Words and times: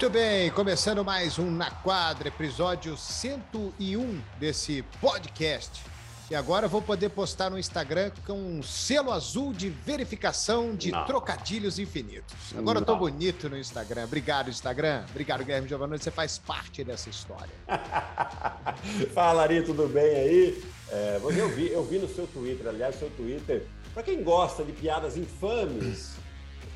Muito 0.00 0.10
bem, 0.10 0.48
começando 0.52 1.04
mais 1.04 1.40
um 1.40 1.50
Na 1.50 1.72
Quadra, 1.72 2.28
episódio 2.28 2.96
101 2.96 4.20
desse 4.38 4.84
podcast. 5.00 5.82
E 6.30 6.36
agora 6.36 6.66
eu 6.66 6.70
vou 6.70 6.80
poder 6.80 7.08
postar 7.08 7.50
no 7.50 7.58
Instagram 7.58 8.12
com 8.24 8.34
um 8.34 8.62
selo 8.62 9.10
azul 9.10 9.52
de 9.52 9.68
verificação 9.68 10.76
de 10.76 10.92
Não. 10.92 11.04
trocadilhos 11.04 11.80
infinitos. 11.80 12.32
Agora 12.56 12.78
Não. 12.78 12.82
eu 12.82 12.86
tô 12.86 12.94
bonito 12.94 13.48
no 13.48 13.58
Instagram. 13.58 14.04
Obrigado, 14.04 14.48
Instagram. 14.48 15.04
Obrigado, 15.10 15.42
Guilherme 15.42 15.68
Giovanni. 15.68 15.98
Você 15.98 16.12
faz 16.12 16.38
parte 16.38 16.84
dessa 16.84 17.10
história. 17.10 17.50
Fala, 19.12 19.42
Ari, 19.42 19.64
tudo 19.64 19.88
bem 19.88 20.14
aí? 20.14 20.64
É, 20.92 21.20
eu, 21.20 21.48
vi, 21.48 21.72
eu 21.72 21.84
vi 21.84 21.98
no 21.98 22.08
seu 22.08 22.24
Twitter, 22.28 22.68
aliás, 22.68 22.94
seu 22.94 23.10
Twitter, 23.10 23.66
para 23.92 24.04
quem 24.04 24.22
gosta 24.22 24.62
de 24.62 24.70
piadas 24.70 25.16
infames, 25.16 26.12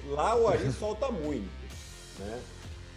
lá 0.09 0.35
o 0.35 0.49
Ari 0.49 0.73
solta 0.77 1.09
muito, 1.13 1.49
né? 2.19 2.41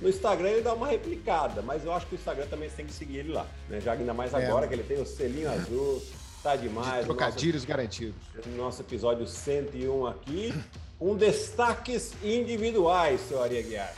No 0.02 0.09
Instagram 0.09 0.49
ele 0.49 0.62
dá 0.62 0.73
uma 0.73 0.88
replicada, 0.88 1.62
mas 1.62 1.85
eu 1.85 1.94
acho 1.94 2.05
que 2.08 2.16
o 2.16 2.17
Instagram 2.17 2.48
também 2.48 2.70
tem 2.70 2.86
que 2.86 2.94
seguir 2.94 3.17
ele 3.17 3.31
lá, 3.31 3.48
né? 3.70 3.80
Já 3.80 3.94
ainda 3.94 4.13
mais 4.13 4.34
é. 4.34 4.45
agora 4.45 4.66
é. 4.66 4.67
que 4.67 4.73
ele 4.73 4.84
tem 4.84 5.02
o 5.02 5.05
selinho 5.05 5.49
azul, 5.49 6.03
tá 6.44 6.55
demais. 6.55 6.99
De 6.99 7.05
trocadilhos 7.05 7.62
nosso, 7.62 7.67
garantidos. 7.67 8.22
Nosso 8.58 8.81
episódio 8.81 9.26
101 9.26 10.08
aqui, 10.08 10.53
um 11.00 11.16
destaques 11.16 12.13
individuais, 12.23 13.22
seu 13.22 13.41
Ari 13.41 13.58
Aguiar. 13.58 13.94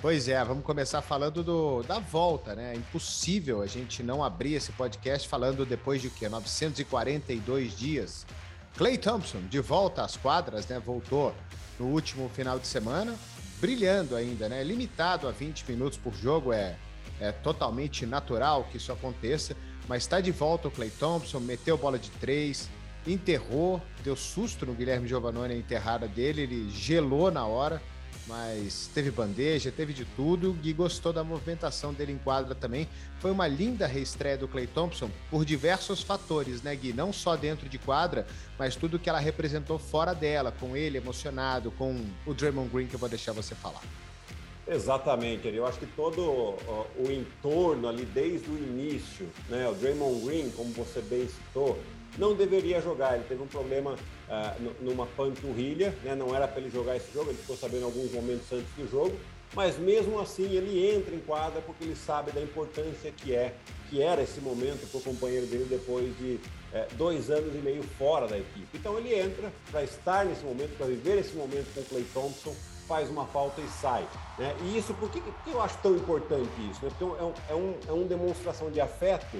Pois 0.00 0.28
é, 0.28 0.42
vamos 0.44 0.64
começar 0.64 1.00
falando 1.00 1.42
do, 1.42 1.82
da 1.82 1.98
volta, 1.98 2.54
né? 2.54 2.74
É 2.74 2.76
impossível 2.76 3.62
a 3.62 3.66
gente 3.66 4.02
não 4.02 4.22
abrir 4.22 4.54
esse 4.54 4.70
podcast 4.72 5.26
falando 5.26 5.64
depois 5.64 6.02
de 6.02 6.10
quê? 6.10 6.28
942 6.28 7.76
dias. 7.76 8.26
Clay 8.76 8.98
Thompson 8.98 9.40
de 9.48 9.60
volta 9.60 10.02
às 10.02 10.16
quadras, 10.16 10.66
né? 10.66 10.78
Voltou 10.78 11.34
no 11.78 11.86
último 11.86 12.28
final 12.28 12.58
de 12.58 12.66
semana 12.66 13.16
brilhando 13.60 14.16
ainda, 14.16 14.48
né? 14.48 14.62
Limitado 14.62 15.28
a 15.28 15.30
20 15.30 15.64
minutos 15.70 15.98
por 15.98 16.14
jogo, 16.14 16.52
é, 16.52 16.76
é 17.20 17.32
totalmente 17.32 18.06
natural 18.06 18.68
que 18.70 18.76
isso 18.76 18.92
aconteça, 18.92 19.56
mas 19.88 20.02
está 20.02 20.20
de 20.20 20.30
volta 20.30 20.68
o 20.68 20.70
Clay 20.70 20.90
Thompson, 20.90 21.40
meteu 21.40 21.76
bola 21.76 21.98
de 21.98 22.10
três, 22.10 22.68
enterrou, 23.06 23.80
deu 24.02 24.16
susto 24.16 24.64
no 24.64 24.74
Guilherme 24.74 25.06
Giovannone 25.06 25.54
a 25.54 25.56
enterrada 25.56 26.08
dele, 26.08 26.42
ele 26.42 26.70
gelou 26.70 27.30
na 27.30 27.46
hora 27.46 27.82
mas 28.26 28.88
teve 28.94 29.10
bandeja, 29.10 29.70
teve 29.70 29.92
de 29.92 30.04
tudo. 30.04 30.50
O 30.50 30.54
Gui 30.54 30.72
gostou 30.72 31.12
da 31.12 31.22
movimentação 31.22 31.92
dele 31.92 32.12
em 32.12 32.18
quadra 32.18 32.54
também. 32.54 32.88
Foi 33.20 33.30
uma 33.30 33.46
linda 33.46 33.86
reestreia 33.86 34.38
do 34.38 34.48
Clay 34.48 34.66
Thompson 34.66 35.10
por 35.30 35.44
diversos 35.44 36.02
fatores, 36.02 36.62
né, 36.62 36.74
Gui? 36.74 36.92
Não 36.92 37.12
só 37.12 37.36
dentro 37.36 37.68
de 37.68 37.78
quadra, 37.78 38.26
mas 38.58 38.76
tudo 38.76 38.98
que 38.98 39.08
ela 39.08 39.18
representou 39.18 39.78
fora 39.78 40.14
dela, 40.14 40.52
com 40.52 40.76
ele 40.76 40.98
emocionado, 40.98 41.70
com 41.72 42.04
o 42.26 42.32
Draymond 42.32 42.70
Green, 42.70 42.86
que 42.86 42.94
eu 42.94 43.00
vou 43.00 43.08
deixar 43.08 43.32
você 43.32 43.54
falar. 43.54 43.82
Exatamente, 44.66 45.46
eu 45.48 45.66
acho 45.66 45.78
que 45.78 45.84
todo 45.84 46.22
o 46.22 47.12
entorno 47.12 47.86
ali 47.86 48.06
desde 48.06 48.48
o 48.48 48.56
início, 48.56 49.28
né? 49.50 49.68
O 49.68 49.74
Draymond 49.74 50.24
Green, 50.24 50.50
como 50.52 50.72
você 50.72 51.02
bem 51.02 51.28
citou, 51.28 51.78
não 52.18 52.34
deveria 52.34 52.80
jogar. 52.80 53.14
Ele 53.14 53.24
teve 53.24 53.42
um 53.42 53.46
problema 53.46 53.92
uh, 53.92 54.74
numa 54.80 55.06
panturrilha, 55.06 55.94
né? 56.02 56.14
não 56.14 56.34
era 56.34 56.46
para 56.46 56.60
ele 56.60 56.70
jogar 56.70 56.96
esse 56.96 57.12
jogo, 57.12 57.30
ele 57.30 57.38
ficou 57.38 57.56
sabendo 57.56 57.84
alguns 57.84 58.12
momentos 58.12 58.50
antes 58.52 58.70
do 58.76 58.90
jogo, 58.90 59.16
mas 59.54 59.78
mesmo 59.78 60.18
assim 60.18 60.52
ele 60.54 60.94
entra 60.94 61.14
em 61.14 61.20
quadra 61.20 61.60
porque 61.60 61.84
ele 61.84 61.96
sabe 61.96 62.32
da 62.32 62.40
importância 62.40 63.12
que 63.12 63.34
é, 63.34 63.54
que 63.88 64.02
era 64.02 64.22
esse 64.22 64.40
momento 64.40 64.88
para 64.90 64.98
o 64.98 65.02
companheiro 65.02 65.46
dele 65.46 65.66
depois 65.68 66.16
de 66.18 66.40
é, 66.72 66.88
dois 66.94 67.30
anos 67.30 67.54
e 67.54 67.58
meio 67.58 67.82
fora 67.82 68.26
da 68.26 68.36
equipe. 68.36 68.68
Então 68.74 68.98
ele 68.98 69.14
entra 69.14 69.52
para 69.70 69.84
estar 69.84 70.24
nesse 70.24 70.44
momento, 70.44 70.76
para 70.76 70.86
viver 70.86 71.18
esse 71.18 71.34
momento 71.34 71.72
com 71.72 71.80
o 71.80 71.84
Clay 71.84 72.04
Thompson, 72.12 72.54
faz 72.88 73.08
uma 73.08 73.26
falta 73.26 73.60
e 73.60 73.68
sai. 73.68 74.06
Né? 74.38 74.54
E 74.62 74.76
isso, 74.76 74.92
por 74.94 75.10
que, 75.10 75.20
que 75.20 75.50
eu 75.50 75.60
acho 75.62 75.78
tão 75.78 75.94
importante 75.94 76.50
isso? 76.70 76.84
Né? 76.84 76.90
Porque 76.90 77.04
é, 77.04 77.24
um, 77.24 77.32
é, 77.48 77.54
um, 77.54 77.74
é 77.88 77.92
uma 77.92 78.04
demonstração 78.04 78.70
de 78.70 78.80
afeto 78.80 79.36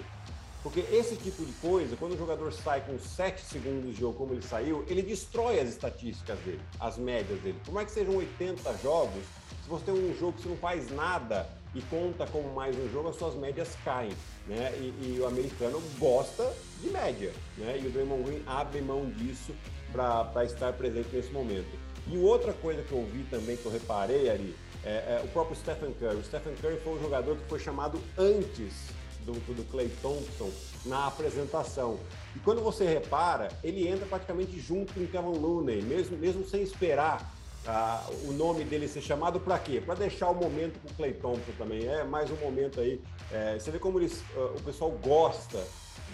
porque 0.64 0.80
esse 0.90 1.14
tipo 1.16 1.44
de 1.44 1.52
coisa, 1.52 1.94
quando 1.94 2.14
o 2.14 2.16
jogador 2.16 2.50
sai 2.50 2.80
com 2.80 2.98
7 2.98 3.42
segundos 3.42 3.94
de 3.94 4.00
jogo, 4.00 4.16
como 4.16 4.32
ele 4.32 4.40
saiu, 4.40 4.82
ele 4.88 5.02
destrói 5.02 5.60
as 5.60 5.68
estatísticas 5.68 6.38
dele, 6.38 6.62
as 6.80 6.96
médias 6.96 7.38
dele. 7.40 7.60
Por 7.62 7.74
mais 7.74 7.88
que 7.88 7.92
sejam 7.92 8.16
80 8.16 8.78
jogos, 8.78 9.22
se 9.62 9.68
você 9.68 9.84
tem 9.84 9.94
um 9.94 10.16
jogo 10.18 10.32
que 10.32 10.42
você 10.42 10.48
não 10.48 10.56
faz 10.56 10.90
nada 10.90 11.46
e 11.74 11.82
conta 11.82 12.26
como 12.28 12.50
mais 12.54 12.74
um 12.78 12.90
jogo, 12.90 13.10
as 13.10 13.16
suas 13.16 13.34
médias 13.34 13.76
caem. 13.84 14.14
Né? 14.48 14.72
E, 14.78 15.16
e 15.16 15.20
o 15.20 15.26
americano 15.26 15.82
gosta 15.98 16.50
de 16.80 16.88
média. 16.88 17.34
Né? 17.58 17.80
E 17.82 17.86
o 17.86 17.90
Draymond 17.90 18.22
Green 18.22 18.42
abre 18.46 18.80
mão 18.80 19.04
disso 19.10 19.54
para 19.92 20.46
estar 20.46 20.72
presente 20.72 21.14
nesse 21.14 21.30
momento. 21.30 21.78
E 22.06 22.16
outra 22.16 22.54
coisa 22.54 22.82
que 22.82 22.92
eu 22.92 23.04
vi 23.12 23.24
também, 23.24 23.58
que 23.58 23.66
eu 23.66 23.72
reparei 23.72 24.30
ali, 24.30 24.56
é, 24.82 25.20
é 25.20 25.22
o 25.22 25.28
próprio 25.28 25.56
Stephen 25.58 25.92
Curry. 25.92 26.16
O 26.16 26.24
Stephen 26.24 26.54
Curry 26.54 26.80
foi 26.82 26.94
um 26.94 27.02
jogador 27.02 27.36
que 27.36 27.44
foi 27.50 27.58
chamado 27.58 28.00
antes 28.16 28.93
do, 29.24 29.32
do 29.32 29.64
Clay 29.70 29.90
Thompson 30.00 30.50
na 30.84 31.06
apresentação. 31.06 31.98
E 32.36 32.38
quando 32.40 32.60
você 32.60 32.84
repara, 32.84 33.48
ele 33.62 33.88
entra 33.88 34.06
praticamente 34.06 34.58
junto 34.60 34.92
com 34.92 35.06
Kevin 35.06 35.38
Looney, 35.38 35.82
mesmo, 35.82 36.16
mesmo 36.16 36.46
sem 36.46 36.62
esperar 36.62 37.34
ah, 37.66 38.06
o 38.24 38.32
nome 38.32 38.62
dele 38.64 38.86
ser 38.86 39.00
chamado 39.00 39.40
para 39.40 39.58
quê? 39.58 39.80
Para 39.80 39.94
deixar 39.94 40.28
o 40.28 40.34
momento 40.34 40.78
com 40.80 40.88
o 40.88 40.94
Clay 40.94 41.14
Thompson 41.14 41.52
também. 41.56 41.86
É 41.86 42.04
mais 42.04 42.30
um 42.30 42.36
momento 42.36 42.80
aí. 42.80 43.00
É, 43.32 43.58
você 43.58 43.70
vê 43.70 43.78
como 43.78 43.98
eles, 43.98 44.20
uh, 44.36 44.54
o 44.56 44.62
pessoal 44.62 44.90
gosta 44.90 45.66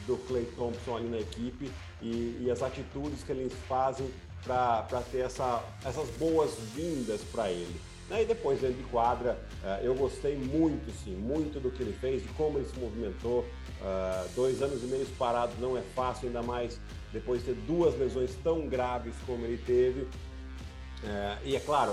do 0.07 0.17
Clay 0.29 0.45
Thompson 0.57 0.97
ali 0.97 1.09
na 1.09 1.19
equipe 1.19 1.71
e, 2.01 2.39
e 2.41 2.51
as 2.51 2.63
atitudes 2.63 3.25
que 3.25 3.33
eles 3.33 3.53
fazem 3.69 4.09
para 4.45 5.03
ter 5.11 5.19
essa, 5.19 5.63
essas 5.85 6.09
boas-vindas 6.11 7.21
para 7.33 7.51
ele. 7.51 7.81
Né? 8.11 8.23
E 8.23 8.27
depois, 8.27 8.61
dentro 8.61 8.77
de 8.77 8.83
quadra, 8.91 9.39
uh, 9.63 9.85
eu 9.85 9.95
gostei 9.95 10.37
muito, 10.37 10.91
sim, 11.05 11.15
muito 11.15 11.61
do 11.61 11.71
que 11.71 11.81
ele 11.81 11.93
fez, 11.93 12.23
de 12.23 12.29
como 12.31 12.59
ele 12.59 12.69
se 12.69 12.79
movimentou. 12.79 13.47
Uh, 13.81 14.29
dois 14.35 14.61
anos 14.61 14.83
e 14.83 14.87
meio 14.87 15.07
parados 15.17 15.59
não 15.59 15.79
é 15.79 15.81
fácil, 15.95 16.27
ainda 16.27 16.43
mais 16.43 16.79
depois 17.13 17.41
de 17.41 17.55
ter 17.55 17.61
duas 17.63 17.97
lesões 17.97 18.35
tão 18.43 18.67
graves 18.67 19.15
como 19.25 19.47
ele 19.47 19.59
teve. 19.65 20.01
Uh, 20.03 21.39
e 21.45 21.57
é 21.57 21.61
claro, 21.61 21.93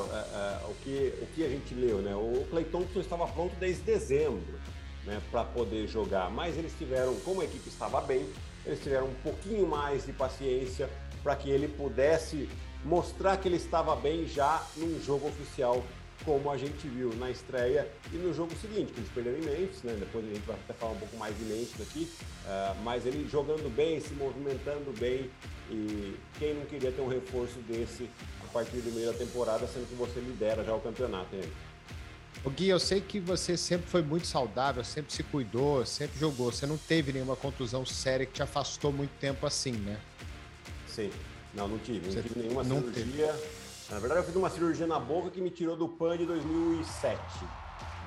o, 0.69 0.73
que, 0.83 1.13
o 1.21 1.27
que 1.27 1.45
a 1.45 1.47
gente 1.47 1.73
leu, 1.73 1.99
né? 1.99 2.13
O 2.13 2.45
Clay 2.49 2.65
Thompson 2.65 2.99
estava 2.99 3.25
pronto 3.27 3.55
desde 3.57 3.83
dezembro 3.83 4.59
né, 5.05 5.21
para 5.31 5.45
poder 5.45 5.87
jogar, 5.87 6.29
mas 6.29 6.57
eles 6.57 6.73
tiveram, 6.77 7.15
como 7.21 7.39
a 7.39 7.45
equipe 7.45 7.69
estava 7.69 8.01
bem, 8.01 8.27
eles 8.65 8.83
tiveram 8.83 9.07
um 9.07 9.13
pouquinho 9.23 9.65
mais 9.65 10.05
de 10.05 10.11
paciência 10.11 10.89
para 11.23 11.37
que 11.37 11.49
ele 11.49 11.69
pudesse 11.69 12.49
mostrar 12.83 13.37
que 13.37 13.47
ele 13.47 13.55
estava 13.55 13.95
bem 13.95 14.27
já 14.27 14.61
num 14.75 15.01
jogo 15.01 15.27
oficial 15.27 15.83
como 16.25 16.51
a 16.51 16.57
gente 16.57 16.87
viu 16.87 17.13
na 17.15 17.29
estreia 17.29 17.87
e 18.11 18.17
no 18.17 18.33
jogo 18.33 18.51
seguinte, 18.59 18.91
que 18.91 18.99
eles 18.99 19.09
perderam 19.11 19.37
em 19.37 19.41
Memphis, 19.41 19.83
né? 19.83 19.95
Depois 19.99 20.25
a 20.25 20.27
gente 20.27 20.45
vai 20.45 20.55
até 20.55 20.73
falar 20.73 20.93
um 20.93 20.97
pouco 20.97 21.17
mais 21.17 21.37
de 21.37 21.43
Memphis 21.45 21.81
aqui, 21.81 22.11
uh, 22.45 22.83
mas 22.83 23.05
ele 23.05 23.27
jogando 23.29 23.73
bem, 23.73 23.99
se 23.99 24.13
movimentando 24.13 24.91
bem 24.99 25.29
e 25.69 26.15
quem 26.39 26.53
não 26.53 26.65
queria 26.65 26.91
ter 26.91 27.01
um 27.01 27.07
reforço 27.07 27.59
desse 27.67 28.09
a 28.43 28.47
partir 28.51 28.77
do 28.77 28.91
meio 28.91 29.11
da 29.11 29.17
temporada, 29.17 29.67
sendo 29.67 29.87
que 29.87 29.95
você 29.95 30.19
lidera 30.19 30.63
já 30.63 30.73
o 30.73 30.79
campeonato, 30.79 31.35
hein? 31.35 31.43
O 32.43 32.49
Gui, 32.49 32.69
eu 32.69 32.79
sei 32.79 33.01
que 33.01 33.19
você 33.19 33.57
sempre 33.57 33.89
foi 33.89 34.01
muito 34.01 34.27
saudável, 34.27 34.83
sempre 34.83 35.11
se 35.11 35.23
cuidou, 35.23 35.85
sempre 35.85 36.19
jogou. 36.19 36.51
Você 36.51 36.65
não 36.65 36.77
teve 36.77 37.11
nenhuma 37.11 37.35
contusão 37.35 37.85
séria 37.85 38.25
que 38.25 38.33
te 38.33 38.43
afastou 38.43 38.91
muito 38.91 39.11
tempo 39.19 39.45
assim, 39.45 39.73
né? 39.73 39.99
Sim. 40.87 41.11
Não, 41.53 41.67
não 41.67 41.77
tive. 41.79 42.05
Não 42.05 42.13
você 42.13 42.21
tive 42.21 42.39
nenhuma 42.39 42.63
não 42.63 42.79
cirurgia. 42.79 43.27
Teve. 43.33 43.56
Na 43.89 43.99
verdade, 43.99 44.21
eu 44.21 44.25
fiz 44.25 44.35
uma 44.35 44.49
cirurgia 44.49 44.85
na 44.85 44.99
boca 44.99 45.29
que 45.29 45.39
me 45.39 45.49
tirou 45.49 45.77
do 45.77 45.87
PAN 45.87 46.17
de 46.17 46.25
2007. 46.25 47.17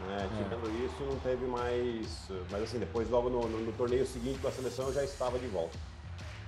Né? 0.07 0.29
É. 0.31 0.45
Tirando 0.45 0.85
isso, 0.85 1.03
não 1.03 1.19
teve 1.21 1.47
mais. 1.47 2.07
Mas 2.51 2.63
assim, 2.63 2.79
depois, 2.79 3.09
logo 3.09 3.31
no, 3.31 3.49
no, 3.49 3.61
no 3.61 3.73
torneio 3.73 4.07
seguinte 4.07 4.39
com 4.41 4.49
a 4.49 4.53
seleção, 4.53 4.87
eu 4.87 4.95
já 4.95 5.05
estava 5.05 5.39
de 5.39 5.47
volta. 5.47 5.79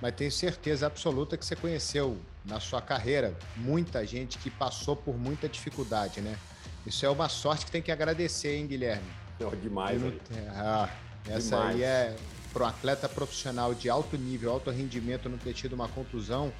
Mas 0.01 0.13
tenho 0.15 0.31
certeza 0.31 0.85
absoluta 0.85 1.37
que 1.37 1.45
você 1.45 1.55
conheceu 1.55 2.17
na 2.45 2.59
sua 2.59 2.81
carreira 2.81 3.35
muita 3.55 4.05
gente 4.05 4.37
que 4.37 4.49
passou 4.49 4.95
por 4.95 5.17
muita 5.17 5.47
dificuldade, 5.47 6.21
né? 6.21 6.37
Isso 6.85 7.05
é 7.05 7.09
uma 7.09 7.29
sorte 7.29 7.65
que 7.65 7.71
tem 7.71 7.81
que 7.81 7.91
agradecer, 7.91 8.55
hein, 8.55 8.67
Guilherme? 8.67 9.07
Oh, 9.39 9.55
demais. 9.55 10.01
Não... 10.01 10.13
Ah, 10.49 10.89
essa 11.27 11.55
demais. 11.55 11.75
aí 11.75 11.83
é 11.83 12.15
para 12.51 12.65
um 12.65 12.67
atleta 12.67 13.09
profissional 13.09 13.73
de 13.73 13.89
alto 13.89 14.15
nível, 14.15 14.51
alto 14.51 14.69
rendimento, 14.69 15.27
não 15.27 15.37
ter 15.37 15.53
tido 15.53 15.73
uma 15.73 15.87
contusão 15.87 16.53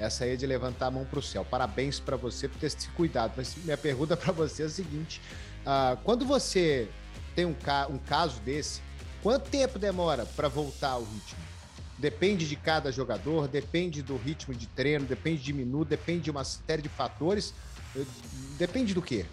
essa 0.00 0.24
aí 0.24 0.32
é 0.32 0.36
de 0.36 0.46
levantar 0.46 0.86
a 0.86 0.90
mão 0.90 1.04
para 1.04 1.18
o 1.18 1.22
céu. 1.22 1.44
Parabéns 1.44 2.00
para 2.00 2.16
você 2.16 2.48
por 2.48 2.58
ter 2.58 2.70
se 2.70 2.88
cuidado. 2.90 3.34
Mas 3.36 3.54
minha 3.56 3.76
pergunta 3.76 4.16
para 4.16 4.32
você 4.32 4.62
é 4.62 4.66
a 4.66 4.70
seguinte: 4.70 5.20
uh, 5.60 5.96
quando 6.02 6.24
você 6.24 6.88
tem 7.34 7.44
um, 7.44 7.54
ca 7.54 7.86
um 7.88 7.98
caso 7.98 8.40
desse, 8.40 8.80
quanto 9.22 9.50
tempo 9.50 9.78
demora 9.78 10.24
para 10.24 10.48
voltar 10.48 10.90
ao 10.90 11.02
ritmo? 11.02 11.38
Depende 11.98 12.48
de 12.48 12.56
cada 12.56 12.90
jogador, 12.90 13.46
depende 13.46 14.02
do 14.02 14.16
ritmo 14.16 14.54
de 14.54 14.66
treino, 14.66 15.04
depende 15.04 15.42
de 15.42 15.52
minuto, 15.52 15.88
depende 15.88 16.22
de 16.22 16.30
uma 16.30 16.44
série 16.44 16.80
de 16.80 16.88
fatores. 16.88 17.52
Depende 18.56 18.94
do 18.94 19.02
quê? 19.02 19.26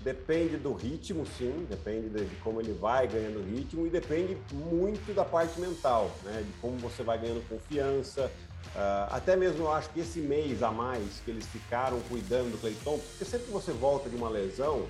Depende 0.00 0.56
do 0.56 0.72
ritmo, 0.72 1.26
sim, 1.38 1.66
depende 1.68 2.08
de 2.08 2.36
como 2.36 2.60
ele 2.60 2.72
vai 2.72 3.06
ganhando 3.06 3.44
ritmo 3.44 3.86
e 3.86 3.90
depende 3.90 4.36
muito 4.50 5.14
da 5.14 5.24
parte 5.24 5.60
mental, 5.60 6.10
né? 6.24 6.42
De 6.42 6.52
como 6.60 6.78
você 6.78 7.02
vai 7.02 7.18
ganhando 7.18 7.46
confiança, 7.48 8.30
Uh, 8.74 9.10
até 9.10 9.34
mesmo 9.34 9.64
eu 9.64 9.72
acho 9.72 9.90
que 9.90 9.98
esse 9.98 10.20
mês 10.20 10.62
a 10.62 10.70
mais 10.70 11.20
que 11.24 11.30
eles 11.30 11.44
ficaram 11.46 11.98
cuidando 12.02 12.52
do 12.52 12.58
Cleiton, 12.58 12.98
porque 12.98 13.24
sempre 13.24 13.46
que 13.46 13.52
você 13.52 13.72
volta 13.72 14.08
de 14.08 14.14
uma 14.14 14.28
lesão, 14.28 14.86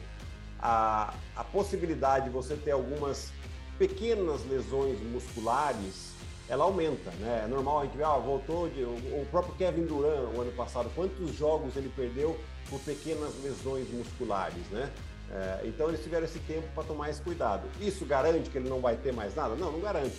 a, 0.58 1.14
a 1.34 1.44
possibilidade 1.44 2.26
de 2.26 2.30
você 2.30 2.56
ter 2.56 2.72
algumas 2.72 3.32
pequenas 3.78 4.44
lesões 4.46 5.00
musculares, 5.00 6.10
ela 6.46 6.64
aumenta, 6.64 7.10
né? 7.12 7.42
É 7.44 7.48
normal 7.48 7.80
a 7.80 7.84
gente 7.84 7.96
ver, 7.96 8.04
ah, 8.04 8.18
voltou 8.18 8.68
de, 8.68 8.82
o, 8.82 9.26
próprio 9.30 9.54
Kevin 9.54 9.86
Durant 9.86 10.34
o 10.34 10.40
ano 10.42 10.52
passado, 10.52 10.90
quantos 10.94 11.34
jogos 11.34 11.74
ele 11.74 11.90
perdeu 11.96 12.38
por 12.70 12.80
pequenas 12.80 13.32
lesões 13.42 13.90
musculares, 13.90 14.64
né? 14.70 14.90
É, 15.30 15.60
então 15.64 15.88
eles 15.88 16.02
tiveram 16.02 16.24
esse 16.24 16.38
tempo 16.40 16.66
para 16.74 16.84
tomar 16.84 17.10
esse 17.10 17.20
cuidado. 17.20 17.68
Isso 17.80 18.04
garante 18.04 18.48
que 18.48 18.58
ele 18.58 18.68
não 18.68 18.80
vai 18.80 18.96
ter 18.96 19.12
mais 19.12 19.34
nada? 19.34 19.54
Não, 19.54 19.70
não 19.70 19.80
garante. 19.80 20.16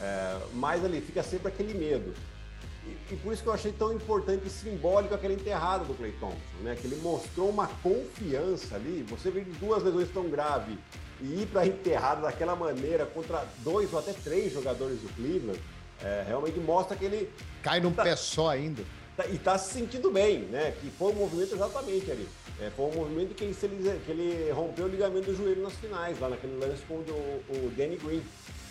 É, 0.00 0.38
mas 0.52 0.84
ali 0.84 1.00
fica 1.00 1.22
sempre 1.22 1.48
aquele 1.48 1.74
medo. 1.74 2.14
E, 2.86 3.14
e, 3.14 3.16
por 3.16 3.32
isso 3.32 3.42
que 3.42 3.48
eu 3.48 3.52
achei 3.52 3.72
tão 3.72 3.92
importante 3.92 4.46
e 4.46 4.50
simbólico 4.50 5.14
aquela 5.14 5.32
enterrada 5.32 5.84
do 5.84 5.94
Clay 5.94 6.12
Thompson, 6.12 6.62
né? 6.62 6.76
Que 6.78 6.86
ele 6.86 6.96
mostrou 6.96 7.48
uma 7.48 7.66
confiança 7.66 8.76
ali. 8.76 9.04
Você 9.08 9.30
vê 9.30 9.40
duas 9.58 9.82
lesões 9.82 10.10
tão 10.10 10.28
graves 10.28 10.76
e 11.20 11.42
ir 11.42 11.46
para 11.46 11.62
a 11.62 11.66
enterrada 11.66 12.22
daquela 12.22 12.54
maneira 12.56 13.06
contra 13.06 13.46
dois 13.58 13.92
ou 13.92 13.98
até 13.98 14.12
três 14.12 14.52
jogadores 14.52 15.00
do 15.00 15.08
Cleveland, 15.14 15.60
é, 16.02 16.24
realmente 16.26 16.58
mostra 16.58 16.96
que 16.96 17.04
ele. 17.04 17.30
Cai 17.62 17.80
num 17.80 17.92
tá, 17.92 18.02
pé 18.02 18.16
só 18.16 18.50
ainda. 18.50 18.82
Tá, 19.16 19.26
e 19.26 19.36
está 19.36 19.56
se 19.56 19.72
sentindo 19.72 20.10
bem, 20.10 20.40
né? 20.40 20.74
Que 20.80 20.90
foi 20.90 21.12
um 21.12 21.16
movimento 21.16 21.54
exatamente 21.54 22.10
ali. 22.10 22.28
É, 22.60 22.70
foi 22.70 22.86
um 22.86 22.94
movimento 22.94 23.34
que 23.34 23.44
ele, 23.44 23.54
que 24.04 24.10
ele 24.10 24.50
rompeu 24.50 24.86
o 24.86 24.88
ligamento 24.88 25.26
do 25.26 25.36
joelho 25.36 25.62
nas 25.62 25.74
finais, 25.74 26.18
lá 26.18 26.28
naquele 26.28 26.56
lance 26.56 26.82
com 26.82 26.94
o, 26.94 27.44
o 27.48 27.72
Danny 27.76 27.96
Green. 27.96 28.22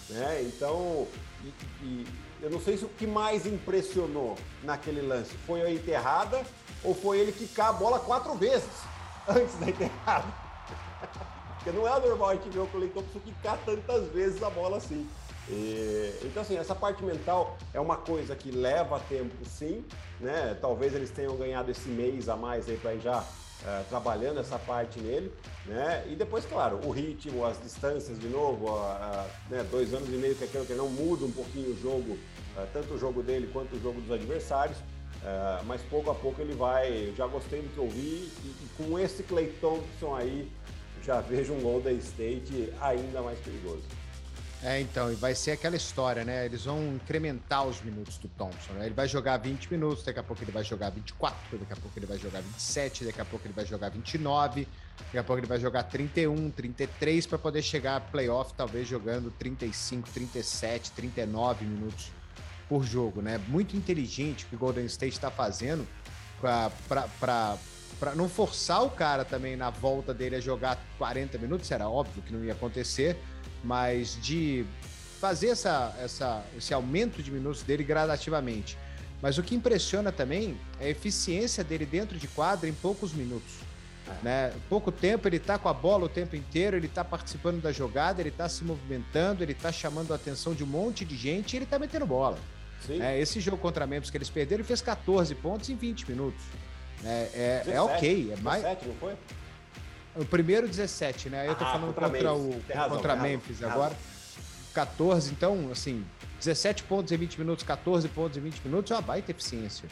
Né? 0.10 0.44
Então, 0.46 1.08
e, 1.44 1.48
e, 1.86 2.08
eu 2.42 2.50
não 2.50 2.60
sei 2.60 2.78
se 2.78 2.84
o 2.84 2.90
que 2.90 3.08
mais 3.08 3.46
impressionou 3.46 4.38
naquele 4.64 5.02
lance 5.02 5.34
foi 5.48 5.62
a 5.62 5.72
enterrada 5.72 6.44
ou 6.84 6.94
foi 6.94 7.20
ele 7.20 7.32
quicar 7.32 7.70
a 7.70 7.74
bola 7.74 8.00
quatro 8.00 8.34
vezes 8.36 8.70
antes 9.28 9.56
da 9.56 9.70
enterrada. 9.70 10.28
Porque 11.56 11.72
não 11.72 11.88
é 11.88 12.00
normal 12.02 12.30
a 12.32 12.36
gente 12.36 12.50
ver 12.50 12.60
o 12.60 12.68
Clay 12.68 12.90
Thompson 12.90 13.20
quicar 13.20 13.58
tantas 13.66 14.10
vezes 14.10 14.44
a 14.44 14.50
bola 14.50 14.76
assim. 14.76 15.08
E, 15.50 16.14
então, 16.24 16.42
assim, 16.42 16.58
essa 16.58 16.74
parte 16.74 17.04
mental 17.04 17.58
é 17.74 17.80
uma 17.80 17.98
coisa 17.98 18.36
que 18.36 18.50
leva 18.50 19.00
tempo, 19.10 19.34
sim, 19.46 19.84
né? 20.20 20.58
Talvez 20.62 20.94
eles 20.96 21.10
tenham 21.10 21.36
ganhado 21.36 21.70
esse 21.70 21.90
mês 21.90 22.30
a 22.30 22.36
mais 22.36 22.70
aí 22.70 22.78
para 22.78 22.96
já 22.98 23.20
uh, 23.20 23.84
trabalhando 23.90 24.40
essa 24.40 24.58
parte 24.58 25.00
nele, 25.00 25.32
né? 25.66 26.06
E 26.10 26.16
depois, 26.16 26.46
claro, 26.46 26.80
o 26.86 26.92
ritmo, 26.92 27.46
as 27.46 27.62
distâncias 27.62 28.18
de 28.20 28.28
novo, 28.28 28.80
né? 29.50 29.66
dois 29.70 29.94
anos 29.94 30.08
e 30.08 30.14
meio 30.14 30.36
que 30.36 30.46
aquilo 30.46 30.66
que 30.66 30.74
não 30.74 30.88
muda 30.88 31.26
um 31.26 31.32
pouquinho 31.32 31.72
o 31.72 31.82
jogo, 31.82 32.18
tanto 32.72 32.94
o 32.94 32.98
jogo 32.98 33.22
dele 33.22 33.50
quanto 33.52 33.76
o 33.76 33.82
jogo 33.82 34.00
dos 34.00 34.12
adversários. 34.12 34.78
mas 35.66 35.82
pouco 35.84 36.10
a 36.10 36.16
pouco 36.16 36.42
ele 36.42 36.54
vai. 36.54 37.14
Já 37.18 37.28
gostei 37.28 37.62
do 37.62 37.70
que 37.70 37.78
eu 37.78 37.90
vi 37.90 38.32
e, 38.44 38.56
e 38.64 38.68
com 38.78 38.98
esse 38.98 39.24
Clay 39.24 39.48
Thompson 39.60 40.16
aí 40.16 40.50
já 41.04 41.20
vejo 41.22 41.54
um 41.54 41.60
Golden 41.60 41.98
State 41.98 42.72
ainda 42.80 43.22
mais 43.22 43.38
perigoso. 43.40 43.84
É, 44.66 44.80
então, 44.80 45.12
e 45.12 45.16
vai 45.16 45.36
ser 45.36 45.52
aquela 45.52 45.76
história, 45.76 46.24
né? 46.24 46.46
Eles 46.46 46.64
vão 46.64 46.96
incrementar 46.96 47.68
os 47.68 47.82
minutos 47.82 48.18
do 48.18 48.30
Thompson. 48.30 48.72
Né? 48.74 48.86
Ele 48.86 48.96
vai 48.96 49.10
jogar 49.10 49.36
20 49.36 49.70
minutos, 49.70 50.06
daqui 50.06 50.20
a 50.20 50.24
pouco 50.24 50.42
ele 50.42 50.54
vai 50.54 50.64
jogar 50.64 50.90
24, 50.90 51.58
daqui 51.58 51.74
a 51.74 51.76
pouco 51.76 52.00
ele 52.00 52.06
vai 52.06 52.18
jogar 52.18 52.40
27, 52.40 53.04
daqui 53.04 53.20
a 53.20 53.26
pouco 53.26 53.46
ele 53.46 53.54
vai 53.54 53.66
jogar 53.66 53.90
29, 53.90 54.66
daqui 55.00 55.18
a 55.18 55.24
pouco 55.24 55.40
ele 55.42 55.48
vai 55.48 55.60
jogar 55.60 55.84
31, 55.84 56.50
33 56.50 57.28
para 57.28 57.38
poder 57.38 57.62
chegar 57.62 57.98
a 57.98 58.00
playoff, 58.00 58.54
talvez 58.54 58.88
jogando 58.88 59.30
35, 59.32 60.10
37, 60.10 60.92
39 60.92 61.66
minutos 61.66 62.10
por 62.70 62.86
jogo, 62.86 63.22
né? 63.22 63.38
Muito 63.50 63.76
inteligente 63.76 64.46
o 64.46 64.48
que 64.48 64.56
o 64.56 64.60
Golden 64.60 64.86
State 64.86 65.16
está 65.16 65.30
fazendo 65.30 65.86
para 66.40 68.16
não 68.16 68.30
forçar 68.30 68.82
o 68.82 68.90
cara 68.90 69.26
também 69.26 69.58
na 69.58 69.70
volta 69.70 70.14
dele 70.14 70.38
a 70.38 70.40
jogar 70.40 70.82
40 70.98 71.38
minutos, 71.38 71.70
era 71.70 71.90
óbvio 71.90 72.24
que 72.24 72.32
não 72.32 72.46
ia 72.46 72.54
acontecer 72.54 73.18
mas 73.64 74.18
de 74.22 74.66
fazer 75.20 75.48
essa, 75.48 75.96
essa, 76.02 76.44
esse 76.58 76.74
aumento 76.74 77.24
de 77.24 77.32
minutos 77.32 77.64
dele 77.64 77.84
gradativamente. 77.84 78.78
Mas 79.22 79.38
o 79.38 79.44
que 79.44 79.56
impressiona 79.56 80.12
também 80.12 80.58
é 80.82 80.88
a 80.88 80.90
eficiência 80.90 81.64
dele 81.64 81.86
dentro 81.86 82.18
de 82.20 82.28
quadra 82.28 82.68
em 82.68 82.74
poucos 82.74 83.14
minutos. 83.14 83.54
É. 84.06 84.24
Né? 84.24 84.54
Pouco 84.68 84.92
tempo, 84.92 85.26
ele 85.28 85.38
está 85.38 85.58
com 85.58 85.70
a 85.70 85.74
bola 85.74 86.06
o 86.06 86.10
tempo 86.10 86.36
inteiro, 86.36 86.76
ele 86.76 86.88
está 86.88 87.06
participando 87.06 87.62
da 87.62 87.72
jogada, 87.72 88.22
ele 88.22 88.30
está 88.30 88.50
se 88.50 88.66
movimentando, 88.66 89.42
ele 89.42 89.54
está 89.54 89.72
chamando 89.72 90.12
a 90.12 90.16
atenção 90.16 90.54
de 90.54 90.62
um 90.64 90.68
monte 90.68 91.06
de 91.06 91.16
gente 91.16 91.54
e 91.54 91.58
ele 91.58 91.64
está 91.64 91.80
metendo 91.80 92.06
bola. 92.06 92.38
É, 92.90 93.18
esse 93.18 93.40
jogo 93.40 93.58
contra 93.58 93.88
Memphis 93.88 94.10
que 94.10 94.18
eles 94.18 94.30
perderam, 94.30 94.60
ele 94.60 94.68
fez 94.68 94.82
14 94.82 95.34
pontos 95.36 95.70
em 95.70 95.76
20 95.76 96.10
minutos. 96.10 96.44
É, 97.06 97.30
é, 97.34 97.64
17, 97.66 97.72
é 97.72 97.82
ok. 97.82 98.34
É 98.34 98.42
mais... 98.42 98.62
17, 98.62 98.88
não 98.90 98.96
foi? 98.96 99.16
O 100.16 100.26
primeiro 100.26 100.68
17, 100.68 101.30
né? 101.30 101.42
Aí 101.42 101.48
eu 101.48 101.56
tô 101.56 101.64
ah, 101.64 101.72
falando 101.72 101.94
contra, 101.94 102.10
contra 102.10 102.34
o 102.34 102.62
razão, 102.74 102.98
contra 102.98 103.16
Memphis 103.16 103.64
agora. 103.64 103.96
14, 104.74 105.32
então, 105.32 105.70
assim, 105.72 106.04
17 106.40 106.84
pontos 106.84 107.12
em 107.12 107.18
20 107.18 107.38
minutos, 107.40 107.64
14 107.64 108.08
pontos 108.10 108.38
em 108.38 108.42
20 108.42 108.62
minutos 108.66 108.92
é 108.92 108.96
uma 108.96 109.02
baita 109.02 109.32
eficiência. 109.32 109.88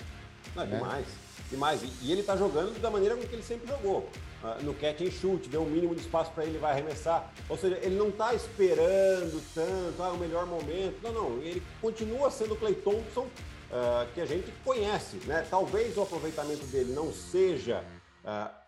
Não, 0.56 0.66
né? 0.66 0.78
demais. 0.78 1.06
Demais. 1.50 1.84
E, 1.84 1.92
e 2.02 2.12
ele 2.12 2.24
tá 2.24 2.36
jogando 2.36 2.80
da 2.82 2.90
maneira 2.90 3.16
como 3.16 3.28
ele 3.32 3.44
sempre 3.44 3.68
jogou. 3.68 4.10
Uh, 4.44 4.64
no 4.64 4.74
catch 4.74 5.02
and 5.02 5.12
shoot, 5.12 5.48
deu 5.50 5.62
um 5.62 5.70
mínimo 5.70 5.94
de 5.94 6.02
espaço 6.02 6.32
para 6.32 6.46
ele, 6.46 6.58
vai 6.58 6.72
arremessar. 6.72 7.32
Ou 7.48 7.58
seja, 7.58 7.78
ele 7.82 7.96
não 7.96 8.10
tá 8.10 8.34
esperando 8.34 9.42
tanto, 9.54 10.02
ah, 10.02 10.12
o 10.12 10.18
melhor 10.18 10.46
momento. 10.48 10.98
Não, 11.04 11.12
não. 11.12 11.38
Ele 11.42 11.62
continua 11.80 12.32
sendo 12.32 12.56
o 12.56 12.58
Clay 12.58 12.74
Thompson 12.74 13.28
uh, 13.72 14.08
que 14.14 14.22
a 14.22 14.26
gente 14.26 14.52
conhece, 14.64 15.18
né? 15.26 15.46
Talvez 15.50 15.96
o 15.96 16.02
aproveitamento 16.02 16.66
dele 16.68 16.94
não 16.94 17.14
seja 17.14 17.84
uh, 18.26 18.61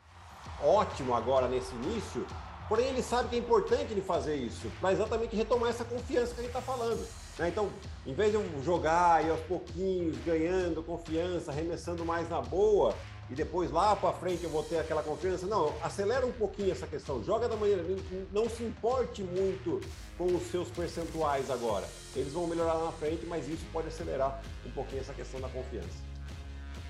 ótimo 0.61 1.13
agora 1.13 1.47
nesse 1.47 1.73
início, 1.75 2.25
porém 2.69 2.87
ele 2.87 3.03
sabe 3.03 3.29
que 3.29 3.35
é 3.35 3.39
importante 3.39 3.91
ele 3.91 4.01
fazer 4.01 4.35
isso, 4.35 4.71
para 4.79 4.93
exatamente 4.93 5.35
retomar 5.35 5.69
essa 5.69 5.83
confiança 5.83 6.33
que 6.33 6.39
a 6.39 6.43
gente 6.43 6.55
está 6.55 6.61
falando. 6.61 7.05
Né? 7.37 7.49
Então, 7.49 7.69
em 8.05 8.13
vez 8.13 8.31
de 8.31 8.37
eu 8.37 8.45
jogar 8.63 9.25
e 9.25 9.29
aos 9.29 9.39
pouquinhos, 9.41 10.17
ganhando 10.25 10.83
confiança, 10.83 11.51
arremessando 11.51 12.05
mais 12.05 12.29
na 12.29 12.41
boa, 12.41 12.95
e 13.29 13.35
depois 13.35 13.71
lá 13.71 13.95
para 13.95 14.11
frente 14.13 14.43
eu 14.43 14.49
vou 14.49 14.63
ter 14.63 14.77
aquela 14.77 15.01
confiança. 15.01 15.47
Não, 15.47 15.73
acelera 15.81 16.25
um 16.25 16.31
pouquinho 16.31 16.71
essa 16.71 16.85
questão, 16.85 17.23
joga 17.23 17.47
da 17.47 17.55
maneira, 17.55 17.83
não 18.31 18.49
se 18.49 18.63
importe 18.63 19.23
muito 19.23 19.81
com 20.17 20.25
os 20.25 20.43
seus 20.51 20.69
percentuais 20.69 21.49
agora. 21.49 21.87
Eles 22.15 22.33
vão 22.33 22.45
melhorar 22.45 22.73
lá 22.73 22.85
na 22.85 22.91
frente, 22.91 23.25
mas 23.25 23.47
isso 23.47 23.65
pode 23.71 23.87
acelerar 23.87 24.41
um 24.65 24.71
pouquinho 24.71 25.01
essa 25.01 25.13
questão 25.13 25.39
da 25.39 25.49
confiança. 25.49 26.12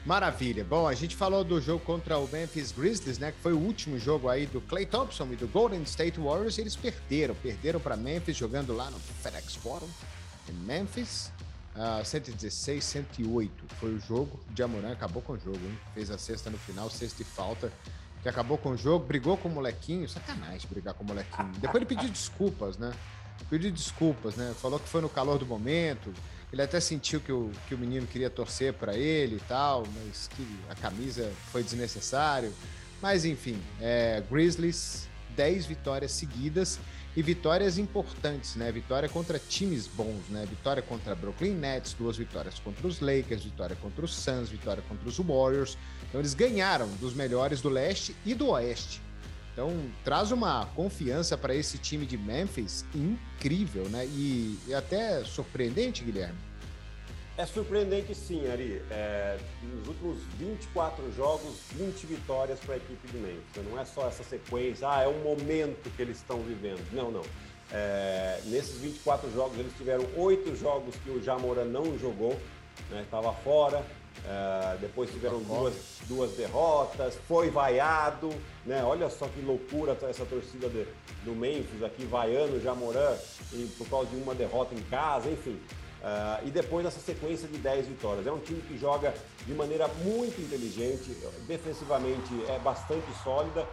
Maravilha. 0.06 0.66
Bom, 0.66 0.86
a 0.86 0.94
gente 0.94 1.16
falou 1.16 1.46
do 1.46 1.62
jogo 1.62 1.84
contra 1.86 2.18
o 2.18 2.28
Memphis 2.28 2.74
Grizzlies, 2.74 3.18
né? 3.18 3.32
Que 3.32 3.40
foi 3.40 3.54
o 3.54 3.58
último 3.58 3.98
jogo 3.98 4.28
aí 4.28 4.46
do 4.46 4.60
Clay 4.60 4.86
Thompson 4.86 5.30
e 5.32 5.38
do 5.38 5.48
Golden 5.48 5.82
State 5.84 6.20
Warriors. 6.20 6.58
Eles 6.58 6.76
perderam, 6.76 7.34
perderam 7.36 7.80
para 7.80 7.96
Memphis 7.96 8.36
jogando 8.36 8.76
lá 8.76 8.92
no 8.92 9.00
FedEx 9.00 9.56
Forum 9.56 9.88
em 10.50 10.54
Memphis. 10.54 11.32
Uh, 11.74 12.04
116, 12.04 12.84
108 12.84 13.64
foi 13.80 13.94
o 13.96 14.00
jogo. 14.00 14.38
O 14.52 14.58
Jamoran 14.58 14.92
acabou 14.92 15.22
com 15.22 15.34
o 15.34 15.40
jogo, 15.40 15.58
hein? 15.58 15.80
Fez 15.94 16.12
a 16.12 16.18
sexta 16.18 16.50
no 16.50 16.58
final, 16.58 16.90
sexta 16.90 17.22
e 17.22 17.26
falta. 17.26 17.72
Que 18.22 18.28
acabou 18.28 18.58
com 18.58 18.72
o 18.72 18.78
jogo, 18.78 19.06
brigou 19.06 19.38
com 19.38 19.48
o 19.48 19.52
molequinho. 19.52 20.08
Sacanagem 20.10 20.68
brigar 20.70 20.94
com 20.96 21.06
o 21.06 21.08
molequinho. 21.08 21.52
Depois 21.60 21.78
ele 21.78 21.86
pediu 21.86 22.10
desculpas, 22.10 22.78
né? 22.78 22.94
Pediu 23.50 23.72
desculpas, 23.72 24.36
né? 24.36 24.54
Falou 24.62 24.80
que 24.80 24.88
foi 24.88 25.00
no 25.00 25.10
calor 25.10 25.40
do 25.40 25.46
momento 25.46 26.14
ele 26.54 26.62
até 26.62 26.80
sentiu 26.80 27.20
que 27.20 27.32
o, 27.32 27.50
que 27.68 27.74
o 27.74 27.78
menino 27.80 28.06
queria 28.06 28.30
torcer 28.30 28.74
para 28.74 28.96
ele 28.96 29.38
e 29.38 29.40
tal, 29.40 29.84
mas 29.96 30.30
que 30.36 30.48
a 30.70 30.76
camisa 30.76 31.32
foi 31.52 31.64
desnecessário. 31.64 32.54
Mas 33.02 33.26
enfim, 33.26 33.60
é, 33.82 34.22
Grizzlies, 34.30 35.10
10 35.36 35.66
vitórias 35.66 36.12
seguidas 36.12 36.80
e 37.16 37.24
vitórias 37.24 37.80
importantes, 37.80 38.56
né? 38.56 38.72
Vitória 38.72 39.10
contra 39.10 39.40
times 39.40 39.88
bons, 39.88 40.30
né? 40.30 40.46
Vitória 40.48 40.84
contra 40.84 41.16
Brooklyn 41.16 41.56
Nets, 41.56 41.94
duas 41.94 42.18
vitórias 42.18 42.60
contra 42.60 42.86
os 42.86 43.00
Lakers, 43.00 43.44
vitória 43.44 43.76
contra 43.76 44.06
os 44.06 44.14
Suns, 44.16 44.50
vitória 44.50 44.84
contra 44.88 45.10
os 45.10 45.18
Warriors. 45.18 45.76
Então 46.08 46.22
eles 46.22 46.36
ganharam 46.36 46.88
dos 47.00 47.16
melhores 47.16 47.62
do 47.62 47.70
leste 47.70 48.16
e 48.24 48.36
do 48.36 48.50
oeste. 48.50 49.02
Então, 49.54 49.72
traz 50.04 50.32
uma 50.32 50.66
confiança 50.76 51.38
para 51.38 51.54
esse 51.54 51.78
time 51.78 52.08
de 52.08 52.18
Memphis 52.18 52.84
incrível, 52.94 53.88
né? 53.88 54.04
E, 54.08 54.58
e, 54.68 54.74
até 54.74 55.24
surpreendente, 55.24 56.04
Guilherme. 56.04 56.38
É 57.38 57.46
surpreendente 57.46 58.16
sim, 58.16 58.48
Ari. 58.48 58.82
É, 58.90 59.38
nos 59.62 59.88
últimos 59.88 60.24
24 60.40 61.14
jogos, 61.14 61.60
20 61.74 62.06
vitórias 62.08 62.60
para 62.60 62.74
a 62.74 62.78
equipe 62.78 63.08
de 63.08 63.18
Memphis. 63.18 63.64
Não 63.70 63.80
é 63.80 63.86
só 63.86 64.08
essa 64.08 64.24
sequência, 64.24 64.90
ah, 64.90 65.04
é 65.04 65.08
um 65.08 65.22
momento 65.22 65.90
que 65.96 66.02
eles 66.02 66.18
estão 66.18 66.40
vivendo. 66.42 66.84
Não, 66.92 67.12
não. 67.12 67.24
É, 67.72 68.40
nesses 68.46 68.80
24 68.80 69.32
jogos, 69.32 69.58
eles 69.58 69.74
tiveram 69.78 70.06
oito 70.18 70.56
jogos 70.56 70.96
que 71.04 71.12
o 71.12 71.22
Jamoran 71.22 71.66
não 71.66 71.98
jogou, 71.98 72.40
estava 73.04 73.32
né, 73.32 73.38
fora. 73.44 73.86
Uh, 74.20 74.78
depois 74.80 75.10
tiveram 75.12 75.42
duas, 75.42 75.74
duas 76.08 76.32
derrotas, 76.32 77.16
foi 77.28 77.50
vaiado, 77.50 78.30
né? 78.66 78.82
Olha 78.84 79.10
só 79.10 79.28
que 79.28 79.42
loucura 79.42 79.98
essa 80.10 80.24
torcida 80.24 80.70
de, 80.70 80.88
do 81.26 81.36
Memphis 81.36 81.84
aqui, 81.84 82.06
vaiando 82.06 82.62
Jamoran 82.62 83.18
e, 83.52 83.66
por 83.78 83.90
causa 83.90 84.10
de 84.10 84.16
uma 84.16 84.34
derrota 84.34 84.74
em 84.76 84.82
casa, 84.84 85.30
enfim. 85.30 85.60
Uh, 86.04 86.48
e 86.48 86.52
depois 86.52 86.86
essa 86.86 87.00
sequência 87.00 87.48
de 87.48 87.58
10 87.58 87.88
vitórias. 87.88 88.28
É 88.28 88.32
um 88.32 88.40
time 88.40 88.62
que 88.62 88.78
joga 88.78 89.14
de 89.46 89.54
maneira 89.54 89.88
muito 90.04 90.40
inteligente, 90.42 91.18
defensivamente 91.48 92.30
é 92.50 92.60
bastante 92.60 93.06
sólida 93.24 93.66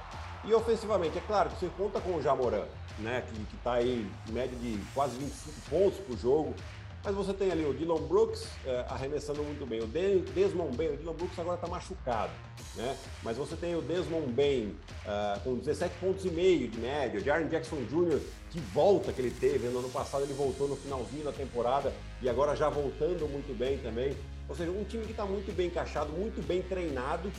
E 0.44 0.54
ofensivamente, 0.54 1.18
é 1.18 1.22
claro 1.26 1.50
que 1.50 1.60
você 1.60 1.70
conta 1.76 2.00
com 2.00 2.14
o 2.14 2.22
Jamoran, 2.22 2.64
né, 3.00 3.22
que 3.28 3.56
está 3.56 3.74
aí 3.74 4.08
em 4.28 4.32
média 4.32 4.56
de 4.58 4.80
quase 4.94 5.16
25 5.18 5.70
pontos 5.70 5.98
por 6.00 6.16
jogo, 6.16 6.54
mas 7.02 7.14
você 7.14 7.32
tem 7.32 7.50
ali 7.50 7.64
o 7.64 7.72
Dylan 7.72 8.02
Brooks 8.02 8.46
é, 8.66 8.84
arremessando 8.88 9.42
muito 9.42 9.66
bem, 9.66 9.80
o 9.80 9.86
Desmond 9.86 10.76
Bain, 10.76 10.88
o 10.88 10.96
Dylan 10.96 11.14
Brooks 11.14 11.38
agora 11.38 11.54
está 11.54 11.66
machucado, 11.66 12.32
né? 12.76 12.96
Mas 13.22 13.36
você 13.36 13.56
tem 13.56 13.74
o 13.74 13.80
Desmond 13.80 14.28
Bain 14.32 14.76
uh, 15.06 15.40
com 15.40 15.56
17 15.56 15.94
pontos 15.98 16.24
e 16.24 16.30
meio 16.30 16.68
de 16.68 16.78
média, 16.78 17.18
o 17.18 17.24
Jaren 17.24 17.48
Jackson 17.48 17.76
Jr., 17.88 18.20
que 18.50 18.60
volta 18.60 19.12
que 19.12 19.20
ele 19.20 19.30
teve, 19.30 19.68
no 19.68 19.78
ano 19.78 19.88
passado 19.88 20.24
ele 20.24 20.34
voltou 20.34 20.68
no 20.68 20.76
finalzinho 20.76 21.24
da 21.24 21.32
temporada 21.32 21.92
e 22.20 22.28
agora 22.28 22.54
já 22.54 22.68
voltando 22.68 23.26
muito 23.28 23.56
bem 23.56 23.78
também. 23.78 24.16
Ou 24.48 24.56
seja, 24.56 24.70
um 24.70 24.84
time 24.84 25.04
que 25.04 25.12
está 25.12 25.24
muito 25.24 25.54
bem 25.54 25.68
encaixado, 25.68 26.12
muito 26.12 26.44
bem 26.44 26.60
treinado, 26.60 27.30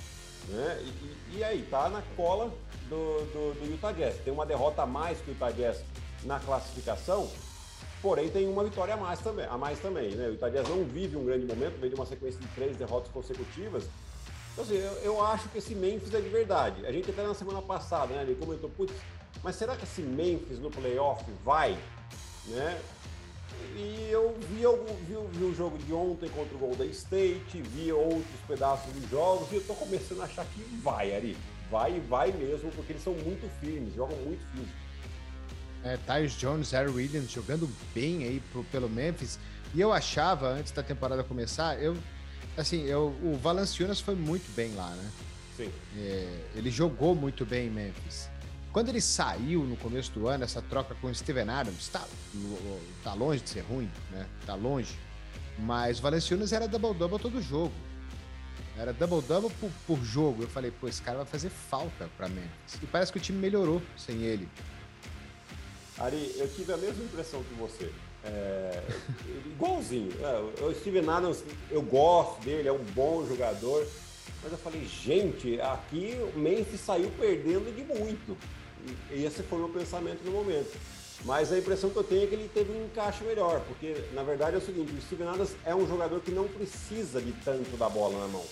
né? 0.47 0.81
E, 0.81 1.37
e 1.37 1.43
aí, 1.43 1.67
tá 1.69 1.89
na 1.89 2.01
cola 2.15 2.51
do, 2.89 3.19
do, 3.25 3.59
do 3.59 3.71
Utah 3.71 3.91
Jazz. 3.91 4.15
Tem 4.23 4.33
uma 4.33 4.45
derrota 4.45 4.83
a 4.83 4.85
mais 4.85 5.19
que 5.19 5.31
o 5.31 5.33
Utah 5.33 5.51
Jazz 5.51 5.83
na 6.23 6.39
classificação, 6.39 7.29
porém 8.01 8.29
tem 8.29 8.47
uma 8.47 8.63
vitória 8.63 8.93
a 8.93 8.97
mais 8.97 9.19
também. 9.19 9.45
A 9.45 9.57
mais 9.57 9.79
também 9.79 10.15
né? 10.15 10.29
O 10.29 10.51
Jazz 10.51 10.67
não 10.67 10.83
vive 10.83 11.17
um 11.17 11.25
grande 11.25 11.45
momento, 11.45 11.79
veio 11.79 11.93
de 11.93 11.95
uma 11.95 12.05
sequência 12.05 12.39
de 12.39 12.47
três 12.47 12.75
derrotas 12.75 13.11
consecutivas. 13.11 13.85
Então, 14.53 14.63
assim, 14.65 14.75
eu, 14.75 14.91
eu 15.03 15.23
acho 15.25 15.47
que 15.49 15.59
esse 15.59 15.73
Memphis 15.73 16.13
é 16.13 16.19
de 16.19 16.29
verdade. 16.29 16.85
A 16.85 16.91
gente 16.91 17.09
até 17.09 17.23
na 17.23 17.33
semana 17.33 17.61
passada, 17.61 18.13
né, 18.13 18.23
ele 18.23 18.35
comentou, 18.35 18.69
putz, 18.69 18.93
mas 19.43 19.55
será 19.55 19.75
que 19.75 19.83
esse 19.83 20.01
Memphis 20.01 20.59
no 20.59 20.69
playoff 20.69 21.23
vai? 21.43 21.77
Né? 22.47 22.81
E 23.75 24.09
eu 24.11 24.35
vi, 24.49 24.63
vi, 25.05 25.15
vi 25.31 25.43
o 25.45 25.53
jogo 25.55 25.77
de 25.77 25.93
ontem 25.93 26.29
contra 26.29 26.55
o 26.55 26.59
Golden 26.59 26.89
State, 26.89 27.61
vi 27.61 27.91
outros 27.91 28.25
pedaços 28.47 28.91
de 28.93 29.07
jogos 29.09 29.51
e 29.51 29.55
eu 29.55 29.63
tô 29.63 29.73
começando 29.75 30.21
a 30.21 30.25
achar 30.25 30.45
que 30.45 30.61
vai, 30.81 31.15
Ari. 31.15 31.37
Vai 31.69 31.95
e 31.95 31.99
vai 31.99 32.31
mesmo, 32.33 32.69
porque 32.71 32.91
eles 32.91 33.03
são 33.03 33.13
muito 33.13 33.49
firmes, 33.61 33.93
jogam 33.93 34.17
muito 34.17 34.45
físico. 34.51 34.75
É, 35.83 35.97
Tyus 35.97 36.33
Jones, 36.33 36.71
Harry 36.71 36.91
Williams 36.91 37.31
jogando 37.31 37.69
bem 37.93 38.23
aí 38.23 38.41
pro, 38.51 38.63
pelo 38.65 38.89
Memphis. 38.89 39.39
E 39.73 39.81
eu 39.81 39.91
achava, 39.91 40.49
antes 40.49 40.71
da 40.71 40.83
temporada 40.83 41.23
começar, 41.23 41.81
eu 41.81 41.97
assim, 42.57 42.83
eu, 42.83 43.15
o 43.23 43.37
Valanciunas 43.41 43.99
foi 43.99 44.15
muito 44.15 44.53
bem 44.55 44.73
lá, 44.75 44.89
né? 44.89 45.11
Sim. 45.55 45.71
É, 45.97 46.39
ele 46.55 46.69
jogou 46.69 47.15
muito 47.15 47.45
bem 47.45 47.67
em 47.67 47.69
Memphis. 47.69 48.29
Quando 48.71 48.89
ele 48.89 49.01
saiu 49.01 49.63
no 49.63 49.75
começo 49.75 50.11
do 50.11 50.27
ano, 50.27 50.43
essa 50.43 50.61
troca 50.61 50.95
com 50.95 51.07
o 51.07 51.15
Steven 51.15 51.49
Adams, 51.49 51.89
tá, 51.89 52.05
tá 53.03 53.13
longe 53.13 53.41
de 53.41 53.49
ser 53.49 53.61
ruim, 53.61 53.89
né? 54.11 54.25
Tá 54.45 54.55
longe. 54.55 54.97
Mas 55.59 55.99
o 55.99 56.01
Valenciunas 56.01 56.53
era 56.53 56.67
double-double 56.67 57.19
todo 57.19 57.41
jogo. 57.41 57.73
Era 58.77 58.93
double-double 58.93 59.51
por, 59.59 59.69
por, 59.85 60.03
jogo. 60.03 60.43
Eu 60.43 60.47
falei, 60.47 60.71
pô, 60.71 60.87
esse 60.87 61.01
cara 61.01 61.17
vai 61.17 61.25
fazer 61.25 61.49
falta 61.49 62.09
pra 62.17 62.29
Memphis. 62.29 62.79
E 62.81 62.85
parece 62.85 63.11
que 63.11 63.17
o 63.17 63.21
time 63.21 63.37
melhorou 63.37 63.81
sem 63.97 64.21
ele. 64.23 64.47
Ari, 66.01 66.35
eu 66.37 66.47
tive 66.47 66.73
a 66.73 66.77
mesma 66.77 67.03
impressão 67.03 67.43
que 67.43 67.53
você. 67.53 67.91
É, 68.23 68.83
igualzinho. 69.45 70.11
É, 70.21 70.63
o 70.63 70.73
Steven 70.73 71.07
Adams, 71.09 71.43
eu 71.69 71.81
gosto 71.81 72.41
dele, 72.43 72.67
é 72.67 72.71
um 72.71 72.83
bom 72.95 73.25
jogador. 73.25 73.85
Mas 74.43 74.51
eu 74.51 74.57
falei, 74.57 74.83
gente, 74.85 75.61
aqui 75.61 76.17
o 76.33 76.39
Memphis 76.39 76.81
saiu 76.81 77.11
perdendo 77.19 77.73
de 77.75 77.83
muito. 77.83 78.35
E 79.11 79.23
esse 79.23 79.43
foi 79.43 79.59
o 79.59 79.65
meu 79.65 79.69
pensamento 79.69 80.23
no 80.23 80.31
momento. 80.31 80.75
Mas 81.23 81.51
a 81.51 81.59
impressão 81.59 81.91
que 81.91 81.97
eu 81.97 82.03
tenho 82.03 82.23
é 82.23 82.27
que 82.27 82.33
ele 82.33 82.49
teve 82.51 82.71
um 82.71 82.85
encaixe 82.85 83.23
melhor, 83.23 83.61
porque 83.67 83.95
na 84.13 84.23
verdade 84.23 84.55
é 84.55 84.57
o 84.57 84.61
seguinte, 84.61 84.91
o 84.91 85.01
Steven 85.03 85.27
Adams 85.27 85.55
é 85.63 85.75
um 85.75 85.87
jogador 85.87 86.19
que 86.19 86.31
não 86.31 86.47
precisa 86.47 87.21
de 87.21 87.31
tanto 87.45 87.77
da 87.77 87.87
bola 87.87 88.19
na 88.21 88.27
mão, 88.27 88.43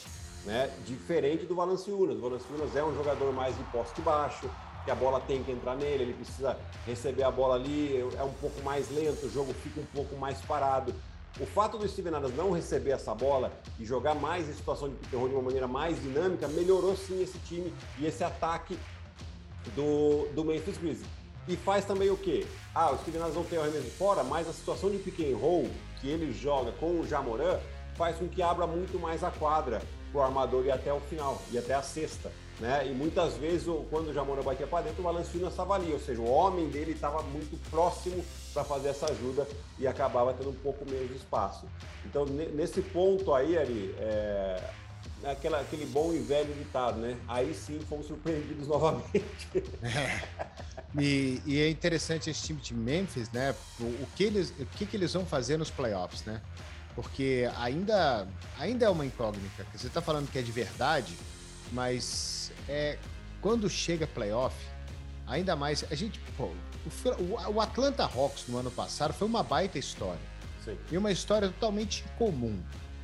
né? 0.46 0.70
Diferente 0.86 1.48
do 1.48 1.56
Valanciunas. 1.56 2.18
O 2.18 2.22
Valanciunas 2.22 2.76
é 2.76 2.84
um 2.84 2.96
jogador 2.96 3.34
mais 3.34 3.58
de 3.58 3.64
poste 3.72 4.00
baixo, 4.02 4.48
que 4.86 4.92
a 4.92 4.96
bola 4.96 5.20
tem 5.20 5.44
que 5.44 5.52
entrar 5.52 5.76
nele, 5.76 6.04
ele 6.04 6.14
precisa 6.14 6.58
receber 6.86 7.24
a 7.24 7.32
bola 7.32 7.56
ali, 7.56 8.00
é 8.18 8.24
um 8.24 8.34
pouco 8.34 8.62
mais 8.64 8.90
lento, 8.90 9.26
o 9.26 9.30
jogo 9.30 9.54
fica 9.54 9.80
um 9.80 9.86
pouco 9.86 10.16
mais 10.16 10.40
parado. 10.42 10.94
O 11.40 11.46
fato 11.46 11.78
do 11.78 11.88
Steven 11.88 12.16
Adams 12.16 12.36
não 12.36 12.52
receber 12.52 12.92
essa 12.92 13.14
bola 13.14 13.52
e 13.80 13.86
jogar 13.86 14.16
mais 14.16 14.50
em 14.50 14.54
situação 14.54 14.90
de 14.90 14.96
pick 14.96 15.10
de 15.10 15.16
uma 15.16 15.42
maneira 15.42 15.68
mais 15.68 16.02
dinâmica 16.02 16.48
melhorou 16.48 16.98
sim 16.98 17.22
esse 17.22 17.38
time 17.40 17.74
e 17.98 18.06
esse 18.06 18.24
ataque 18.24 18.78
do, 19.76 20.28
do 20.34 20.44
Memphis 20.44 20.78
Grizzlies. 20.78 21.08
E 21.48 21.56
faz 21.56 21.86
também 21.86 22.10
o 22.10 22.18
quê? 22.18 22.46
Ah, 22.76 22.92
o 22.92 22.98
Steven 23.00 23.22
Adams 23.22 23.36
não 23.36 23.44
tem 23.44 23.58
o 23.58 23.62
arremesso 23.62 23.90
fora, 23.92 24.24
mas 24.24 24.48
a 24.48 24.54
situação 24.54 24.90
de 24.90 24.98
pick 24.98 25.20
and 25.20 25.38
roll 25.38 25.70
que 26.00 26.10
ele 26.10 26.34
joga 26.34 26.72
com 26.74 27.00
o 27.00 27.08
Jamoran 27.08 27.60
faz 27.96 28.18
com 28.18 28.28
que 28.28 28.42
abra 28.42 28.66
muito 28.68 29.00
mais 29.00 29.24
a 29.24 29.32
quadra 29.32 29.82
para 30.12 30.22
o 30.22 30.24
armador 30.24 30.66
e 30.66 30.72
até 30.72 30.94
o 30.94 31.00
final, 31.00 31.42
e 31.52 31.58
até 31.58 31.74
a 31.74 31.82
sexta. 31.82 32.32
Né? 32.60 32.88
E 32.88 32.94
muitas 32.94 33.36
vezes, 33.36 33.68
quando 33.90 34.10
o 34.10 34.14
Jamoran 34.14 34.42
batia 34.42 34.68
para 34.68 34.84
dentro, 34.84 35.00
o 35.00 35.04
Valanciunas 35.04 35.52
estava 35.52 35.76
ali, 35.76 35.94
ou 35.94 36.00
seja, 36.00 36.22
o 36.22 36.30
homem 36.30 36.68
dele 36.68 36.92
estava 36.92 37.24
muito 37.24 37.58
próximo 37.70 38.24
para 38.54 38.66
fazer 38.66 38.90
essa 38.90 39.10
ajuda 39.10 39.48
e 39.78 39.88
acabava 39.88 40.34
tendo 40.34 40.50
um 40.50 40.56
pouco 40.56 40.84
menos 40.90 41.08
de 41.08 41.16
espaço. 41.16 41.66
Então, 42.06 42.26
nesse 42.26 42.82
ponto 42.82 43.34
aí, 43.34 43.58
Ari, 43.58 43.96
é, 43.98 44.62
é, 45.24 45.32
aquela, 45.32 45.62
aquele 45.62 45.86
bom 45.86 46.14
e 46.14 46.20
velho 46.20 46.54
ditado, 46.54 47.00
né? 47.00 47.18
Aí 47.30 47.54
sim 47.54 47.80
fomos 47.88 48.08
surpreendidos 48.08 48.68
novamente. 48.68 49.64
É. 49.82 50.50
E, 51.00 51.40
e, 51.46 51.62
é 51.62 51.70
interessante 51.70 52.32
esse 52.32 52.42
time 52.42 52.60
de 52.60 52.74
Memphis, 52.74 53.30
né? 53.32 53.54
O, 53.80 53.84
o, 53.84 54.08
que 54.16 54.24
eles, 54.24 54.52
o 54.60 54.66
que, 54.66 54.88
que 54.88 54.98
eles 54.98 55.14
vão 55.14 55.24
fazer 55.24 55.56
nos 55.56 55.70
playoffs, 55.70 56.26
né? 56.26 56.42
Porque 56.96 57.48
ainda, 57.58 58.28
ainda 58.58 58.88
é 58.88 58.90
uma 58.90 59.06
incógnita. 59.06 59.68
Você 59.76 59.86
está 59.86 60.02
falando 60.02 60.32
que 60.32 60.40
é 60.40 60.42
de 60.42 60.52
verdade, 60.52 61.16
mas 61.72 62.52
é, 62.68 62.98
quando 63.42 63.70
chega 63.70 64.08
playoff, 64.08 64.56
ainda 65.28 65.56
mais. 65.56 65.86
A 65.92 65.96
gente. 65.96 66.20
Pô, 66.36 66.46
o, 66.46 67.52
o 67.54 67.62
Atlanta 67.62 68.04
Hawks 68.04 68.46
no 68.48 68.58
ano 68.58 68.72
passado 68.72 69.14
foi 69.14 69.28
uma 69.28 69.44
baita 69.44 69.78
história. 69.78 70.20
Sim. 70.64 70.78
E 70.92 70.98
uma 70.98 71.12
história 71.12 71.48
totalmente 71.48 72.04
comum. 72.18 72.60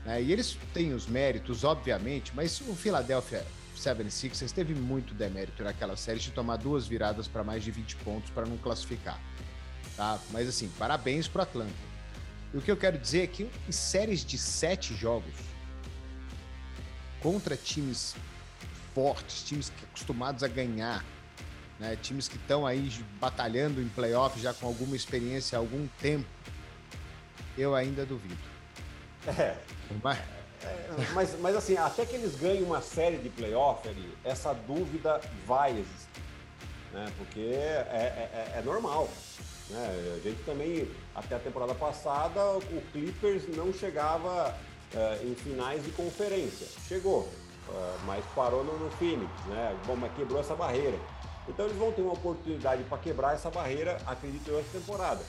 Né? 0.05 0.21
E 0.21 0.31
eles 0.31 0.57
têm 0.73 0.93
os 0.93 1.07
méritos, 1.07 1.63
obviamente, 1.63 2.31
mas 2.35 2.61
o 2.61 2.75
Philadelphia 2.75 3.45
76ers 3.75 4.51
teve 4.51 4.73
muito 4.73 5.13
demérito 5.13 5.63
naquela 5.63 5.95
série 5.95 6.19
de 6.19 6.31
tomar 6.31 6.57
duas 6.57 6.87
viradas 6.87 7.27
para 7.27 7.43
mais 7.43 7.63
de 7.63 7.71
20 7.71 7.95
pontos 7.97 8.29
para 8.29 8.45
não 8.45 8.57
classificar. 8.57 9.19
Tá? 9.95 10.19
Mas 10.31 10.47
assim, 10.47 10.69
parabéns 10.77 11.27
para 11.27 11.43
Atlanta. 11.43 11.73
E 12.53 12.57
o 12.57 12.61
que 12.61 12.71
eu 12.71 12.77
quero 12.77 12.97
dizer 12.97 13.23
é 13.23 13.27
que 13.27 13.49
em 13.67 13.71
séries 13.71 14.23
de 14.23 14.37
sete 14.37 14.93
jogos 14.95 15.33
contra 17.19 17.57
times 17.57 18.15
fortes, 18.95 19.43
times 19.43 19.69
que 19.69 19.83
acostumados 19.83 20.41
a 20.41 20.47
ganhar, 20.47 21.03
né? 21.77 21.97
times 22.01 22.29
que 22.29 22.37
estão 22.37 22.65
aí 22.65 22.89
batalhando 23.19 23.81
em 23.81 23.89
playoff 23.89 24.39
já 24.39 24.53
com 24.53 24.65
alguma 24.65 24.95
experiência 24.95 25.57
há 25.57 25.59
algum 25.59 25.85
tempo, 26.01 26.25
eu 27.57 27.75
ainda 27.75 28.05
duvido. 28.05 28.37
É. 29.27 29.57
Mas... 30.01 30.17
É, 30.63 30.89
mas, 31.13 31.39
mas 31.41 31.55
assim, 31.55 31.77
até 31.77 32.05
que 32.05 32.15
eles 32.15 32.35
ganhem 32.35 32.63
uma 32.63 32.81
série 32.81 33.17
de 33.17 33.29
playoff 33.29 33.87
ali, 33.87 34.17
essa 34.23 34.51
dúvida 34.53 35.21
vai 35.45 35.71
existir. 35.71 36.21
Né? 36.91 37.05
Porque 37.17 37.39
é, 37.39 37.87
é, 37.91 38.53
é, 38.55 38.59
é 38.59 38.61
normal. 38.63 39.07
Né? 39.69 40.15
A 40.15 40.19
gente 40.21 40.41
também, 40.43 40.89
até 41.13 41.35
a 41.35 41.39
temporada 41.39 41.75
passada, 41.75 42.39
o 42.57 42.81
Clippers 42.91 43.43
não 43.55 43.71
chegava 43.73 44.57
uh, 44.93 45.27
em 45.27 45.35
finais 45.35 45.83
de 45.83 45.91
conferência. 45.91 46.67
Chegou, 46.87 47.31
mas 48.05 48.23
parou 48.35 48.63
no, 48.63 48.77
no 48.77 48.89
Phoenix, 48.91 49.29
né? 49.47 49.75
Bom, 49.85 49.95
mas 49.95 50.13
quebrou 50.13 50.39
essa 50.39 50.55
barreira. 50.55 50.97
Então 51.47 51.65
eles 51.65 51.77
vão 51.77 51.91
ter 51.91 52.01
uma 52.01 52.13
oportunidade 52.13 52.83
para 52.83 52.97
quebrar 52.97 53.33
essa 53.33 53.49
barreira, 53.49 53.97
acredito 54.05 54.47
eu, 54.49 54.59
essa 54.59 54.77
temporada. 54.77 55.21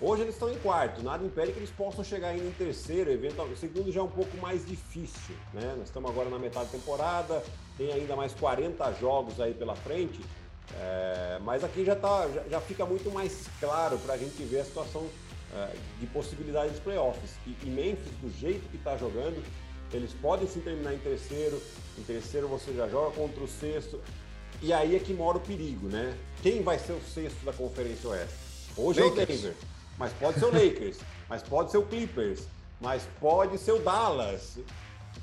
Hoje 0.00 0.22
eles 0.22 0.34
estão 0.34 0.48
em 0.48 0.58
quarto, 0.60 1.02
nada 1.02 1.24
impede 1.24 1.52
que 1.52 1.58
eles 1.58 1.70
possam 1.70 2.04
chegar 2.04 2.28
ainda 2.28 2.44
em 2.44 2.52
terceiro, 2.52 3.10
eventualmente. 3.10 3.58
Segundo 3.58 3.90
já 3.90 4.00
é 4.00 4.02
um 4.02 4.08
pouco 4.08 4.36
mais 4.38 4.64
difícil, 4.64 5.34
né? 5.52 5.74
Nós 5.76 5.88
estamos 5.88 6.08
agora 6.08 6.30
na 6.30 6.38
metade 6.38 6.66
da 6.66 6.72
temporada, 6.78 7.42
tem 7.76 7.92
ainda 7.92 8.14
mais 8.14 8.32
40 8.34 8.92
jogos 8.92 9.40
aí 9.40 9.52
pela 9.52 9.74
frente, 9.74 10.20
é, 10.74 11.38
mas 11.42 11.64
aqui 11.64 11.84
já, 11.84 11.96
tá, 11.96 12.28
já, 12.28 12.42
já, 12.48 12.60
fica 12.60 12.86
muito 12.86 13.10
mais 13.10 13.48
claro 13.58 13.98
para 13.98 14.14
a 14.14 14.16
gente 14.16 14.40
ver 14.44 14.60
a 14.60 14.64
situação 14.64 15.08
é, 15.54 15.74
de 15.98 16.06
possibilidades 16.06 16.74
de 16.74 16.80
playoffs. 16.80 17.32
E, 17.44 17.56
e 17.64 17.66
Memphis, 17.66 18.12
do 18.20 18.30
jeito 18.38 18.68
que 18.68 18.76
está 18.76 18.96
jogando, 18.96 19.42
eles 19.92 20.12
podem 20.12 20.46
se 20.46 20.60
terminar 20.60 20.94
em 20.94 20.98
terceiro, 20.98 21.60
em 21.98 22.02
terceiro 22.02 22.48
você 22.48 22.72
já 22.72 22.88
joga 22.88 23.14
contra 23.16 23.42
o 23.42 23.48
sexto, 23.48 24.00
e 24.60 24.72
aí 24.72 24.96
é 24.96 24.98
que 24.98 25.14
mora 25.14 25.38
o 25.38 25.40
perigo, 25.40 25.88
né? 25.88 26.16
Quem 26.42 26.62
vai 26.62 26.78
ser 26.78 26.92
o 26.92 27.00
sexto 27.02 27.44
da 27.44 27.52
Conferência 27.52 28.10
Oeste? 28.10 28.34
Hoje 28.76 29.00
Lakers. 29.00 29.18
é 29.18 29.22
o 29.22 29.26
Denver, 29.26 29.56
mas 29.96 30.12
pode 30.12 30.38
ser 30.38 30.44
o 30.44 30.52
Lakers, 30.52 30.98
mas 31.28 31.42
pode 31.42 31.70
ser 31.70 31.78
o 31.78 31.82
Clippers, 31.82 32.42
mas 32.80 33.02
pode 33.20 33.58
ser 33.58 33.72
o 33.72 33.78
Dallas. 33.78 34.58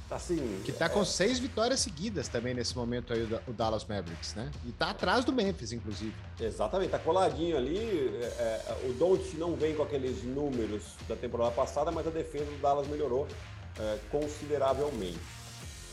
Assim, 0.09 0.61
que 0.63 0.71
tá 0.71 0.87
com 0.87 1.01
é... 1.01 1.05
seis 1.05 1.39
vitórias 1.39 1.79
seguidas 1.79 2.27
também 2.27 2.53
nesse 2.53 2.75
momento 2.75 3.11
aí 3.11 3.23
o 3.47 3.53
Dallas 3.53 3.85
Mavericks, 3.85 4.35
né? 4.35 4.51
E 4.65 4.71
tá 4.71 4.91
atrás 4.91 5.25
do 5.25 5.33
Memphis, 5.33 5.71
inclusive. 5.71 6.13
Exatamente, 6.39 6.91
tá 6.91 6.99
coladinho 6.99 7.57
ali. 7.57 7.77
É, 8.21 8.25
é, 8.25 8.87
o 8.87 8.93
Don't 8.93 9.35
não 9.37 9.55
vem 9.55 9.73
com 9.73 9.81
aqueles 9.81 10.23
números 10.23 10.83
da 11.07 11.15
temporada 11.15 11.51
passada, 11.51 11.91
mas 11.91 12.05
a 12.05 12.11
defesa 12.11 12.45
do 12.45 12.57
Dallas 12.61 12.87
melhorou 12.87 13.27
é, 13.79 13.99
consideravelmente. 14.11 15.19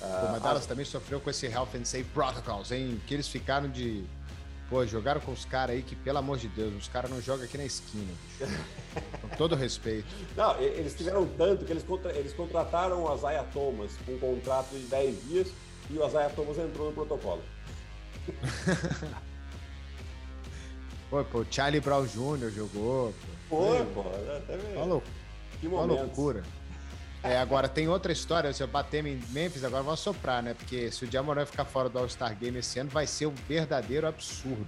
Pô, 0.01 0.33
mas 0.33 0.43
Dallas 0.43 0.65
a... 0.65 0.69
também 0.69 0.85
sofreu 0.85 1.21
com 1.21 1.31
esse 1.31 1.47
Health 1.47 1.69
and 1.77 1.85
Safe 1.85 2.05
Protocols, 2.05 2.73
hein? 2.73 3.01
Que 3.07 3.15
eles 3.15 3.29
ficaram 3.29 3.71
de 3.71 4.05
Pô, 4.73 4.87
jogaram 4.87 5.21
com 5.21 5.33
os 5.33 5.45
caras 5.45 5.77
aí 5.77 5.83
que, 5.83 5.95
pelo 5.95 6.17
amor 6.17 6.39
de 6.39 6.49
Deus, 6.49 6.75
os 6.75 6.89
caras 6.89 7.11
não 7.11 7.21
jogam 7.21 7.45
aqui 7.45 7.59
na 7.59 7.67
esquina, 7.67 8.11
com 9.21 9.29
todo 9.37 9.55
respeito. 9.55 10.07
Não, 10.35 10.59
eles 10.59 10.95
tiveram 10.95 11.27
tanto 11.37 11.67
que 11.67 11.73
eles, 11.73 11.83
contra... 11.83 12.11
eles 12.17 12.33
contrataram 12.33 13.05
o 13.05 13.15
Isaiah 13.15 13.45
Thomas 13.53 13.93
com 14.07 14.12
um 14.12 14.19
contrato 14.19 14.71
de 14.71 14.87
10 14.87 15.29
dias 15.29 15.49
e 15.91 15.99
o 15.99 16.07
Isaiah 16.07 16.31
Thomas 16.31 16.57
entrou 16.57 16.87
no 16.87 16.95
protocolo. 16.95 17.43
pô, 21.11 21.23
pô, 21.23 21.45
Charlie 21.51 21.83
Brown 21.83 22.07
Jr. 22.07 22.51
jogou. 22.51 23.12
Pô, 23.51 23.75
pô, 23.93 24.05
até 24.35 24.57
mesmo. 24.57 25.03
Que 25.61 25.67
Uma 25.67 25.85
loucura. 25.85 26.43
É, 27.25 27.38
agora 27.38 27.69
tem 27.69 27.88
outra 27.88 28.11
história, 28.11 28.52
se 28.52 28.62
eu 28.62 28.67
bater 28.67 29.07
em 29.07 29.21
Memphis, 29.31 29.62
agora 29.62 29.83
vão 29.83 29.97
soprar, 29.97 30.43
né? 30.43 30.55
Porque 30.55 30.91
se 30.91 31.05
o 31.05 31.11
Jamoran 31.11 31.47
ficar 31.47 31.64
fora 31.64 31.88
do 31.88 31.99
All-Star 31.99 32.37
Game 32.37 32.59
esse 32.59 32.81
ano, 32.81 32.91
vai 32.91 33.07
ser 33.07 33.26
um 33.26 33.35
verdadeiro 33.49 34.09
absurdo. 34.09 34.67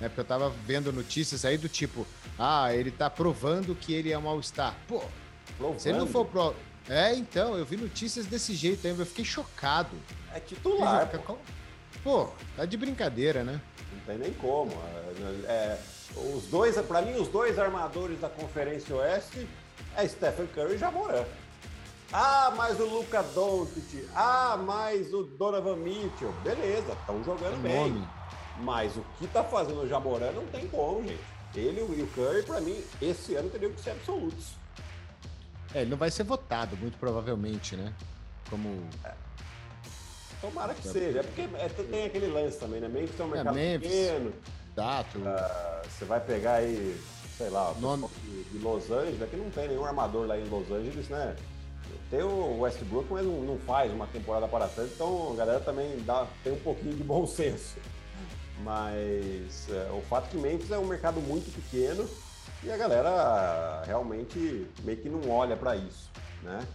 Né? 0.00 0.08
Porque 0.08 0.20
eu 0.20 0.24
tava 0.24 0.50
vendo 0.66 0.92
notícias 0.92 1.44
aí 1.44 1.56
do 1.56 1.68
tipo, 1.68 2.04
ah, 2.36 2.74
ele 2.74 2.90
tá 2.90 3.08
provando 3.08 3.76
que 3.76 3.94
ele 3.94 4.10
é 4.10 4.18
um 4.18 4.28
All-Star. 4.28 4.74
Pô, 4.88 5.04
provando? 5.56 5.78
se 5.78 5.88
ele 5.88 5.98
não 5.98 6.06
for 6.08 6.26
pro... 6.26 6.54
É, 6.88 7.14
então, 7.14 7.56
eu 7.56 7.64
vi 7.64 7.76
notícias 7.76 8.26
desse 8.26 8.54
jeito 8.54 8.84
aí, 8.86 8.98
eu 8.98 9.06
fiquei 9.06 9.24
chocado. 9.24 9.96
É 10.34 10.40
titular. 10.40 11.08
Pô. 11.24 11.38
pô, 12.02 12.28
tá 12.56 12.64
de 12.64 12.76
brincadeira, 12.76 13.44
né? 13.44 13.60
Não 13.92 14.00
tem 14.00 14.18
nem 14.18 14.32
como. 14.34 14.72
É, 15.46 15.50
é 15.50 15.78
os 16.16 16.44
dois, 16.46 16.76
para 16.82 17.02
mim, 17.02 17.14
os 17.14 17.28
dois 17.28 17.58
armadores 17.58 18.20
da 18.20 18.28
Conferência 18.28 18.94
Oeste 18.96 19.48
é 19.96 20.06
Stephen 20.06 20.46
Curry 20.48 20.74
e 20.74 20.78
Jamoran. 20.78 21.24
Ah, 22.16 22.52
mais 22.56 22.78
o 22.78 22.84
Luca 22.84 23.24
Doncic. 23.24 24.08
Ah, 24.14 24.56
mais 24.56 25.12
o 25.12 25.24
Donovan 25.24 25.74
Mitchell. 25.74 26.32
Beleza, 26.44 26.92
estão 26.92 27.24
jogando 27.24 27.60
bem. 27.60 27.90
Nome. 27.90 28.08
Mas 28.60 28.96
o 28.96 29.04
que 29.18 29.26
tá 29.26 29.42
fazendo 29.42 29.82
o 29.82 29.88
Jamoran 29.88 30.30
não 30.30 30.46
tem 30.46 30.68
como, 30.68 31.02
gente. 31.02 31.18
Ele 31.56 31.80
e 31.80 32.02
o 32.02 32.06
Curry, 32.06 32.44
para 32.44 32.60
mim, 32.60 32.80
esse 33.02 33.34
ano 33.34 33.50
teriam 33.50 33.72
que 33.72 33.80
ser 33.80 33.90
absolutos. 33.90 34.52
É, 35.74 35.80
ele 35.80 35.90
não 35.90 35.96
vai 35.96 36.08
ser 36.08 36.22
votado, 36.22 36.76
muito 36.76 36.96
provavelmente, 36.98 37.74
né? 37.74 37.92
Como. 38.48 38.88
É. 39.04 39.12
Tomara 40.40 40.72
que 40.72 40.86
é. 40.86 40.92
seja. 40.92 41.18
É 41.18 41.22
porque 41.24 41.40
é, 41.42 41.68
tem 41.68 42.04
aquele 42.04 42.28
lance 42.28 42.60
também, 42.60 42.80
né? 42.80 42.86
Memphis 42.86 43.18
é 43.18 43.24
um 43.24 43.28
mercado 43.28 43.58
é, 43.58 43.72
Memphis, 43.72 43.90
pequeno. 43.90 44.32
Dato. 44.76 45.18
Ah, 45.26 45.82
você 45.82 46.04
vai 46.04 46.20
pegar 46.20 46.54
aí, 46.54 46.96
sei 47.36 47.50
lá, 47.50 47.74
nome 47.80 48.06
de 48.52 48.58
Los 48.58 48.88
Angeles, 48.88 49.20
aqui 49.20 49.34
não 49.34 49.50
tem 49.50 49.66
nenhum 49.66 49.84
armador 49.84 50.28
lá 50.28 50.38
em 50.38 50.44
Los 50.44 50.70
Angeles, 50.70 51.08
né? 51.08 51.34
Tem 52.10 52.22
o 52.22 52.60
Westbrook, 52.60 53.06
mas 53.10 53.24
não, 53.24 53.40
não 53.42 53.58
faz 53.58 53.92
uma 53.92 54.06
temporada 54.06 54.46
para 54.46 54.68
tanto, 54.68 54.92
então 54.94 55.32
a 55.32 55.36
galera 55.36 55.60
também 55.60 55.98
dá, 56.04 56.26
tem 56.42 56.52
um 56.52 56.60
pouquinho 56.60 56.94
de 56.94 57.02
bom 57.02 57.26
senso. 57.26 57.76
Mas 58.62 59.68
é, 59.68 59.90
o 59.92 60.00
fato 60.02 60.28
que 60.28 60.36
Memphis 60.36 60.70
é 60.70 60.78
um 60.78 60.86
mercado 60.86 61.20
muito 61.20 61.52
pequeno 61.52 62.08
e 62.62 62.70
a 62.70 62.76
galera 62.76 63.82
realmente 63.84 64.66
meio 64.84 64.98
que 64.98 65.08
não 65.08 65.28
olha 65.30 65.56
para 65.56 65.74
isso, 65.76 66.10
né? 66.42 66.66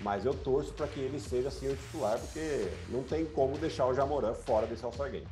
Mas 0.00 0.24
eu 0.24 0.34
torço 0.34 0.72
para 0.72 0.86
que 0.86 1.00
ele 1.00 1.18
seja 1.18 1.48
assim 1.48 1.68
o 1.68 1.76
titular, 1.76 2.18
porque 2.18 2.68
não 2.88 3.02
tem 3.02 3.24
como 3.24 3.56
deixar 3.56 3.86
o 3.86 3.94
Jamoran 3.94 4.34
fora 4.34 4.66
desse 4.66 4.84
All-Star 4.84 5.10
Game. 5.10 5.26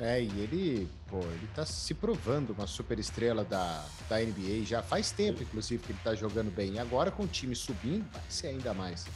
É, 0.00 0.22
e 0.22 0.40
ele, 0.40 0.88
pô, 1.08 1.18
ele 1.18 1.46
tá 1.54 1.66
se 1.66 1.92
provando 1.92 2.54
uma 2.54 2.66
super 2.66 2.98
estrela 2.98 3.44
da, 3.44 3.84
da 4.08 4.18
NBA 4.18 4.64
já 4.64 4.82
faz 4.82 5.12
tempo, 5.12 5.42
inclusive, 5.42 5.82
que 5.82 5.92
ele 5.92 5.98
tá 6.02 6.14
jogando 6.14 6.50
bem. 6.50 6.72
E 6.72 6.78
agora 6.78 7.10
com 7.10 7.24
o 7.24 7.26
time 7.26 7.54
subindo, 7.54 8.10
vai 8.10 8.22
ser 8.28 8.46
ainda 8.46 8.72
mais. 8.72 9.06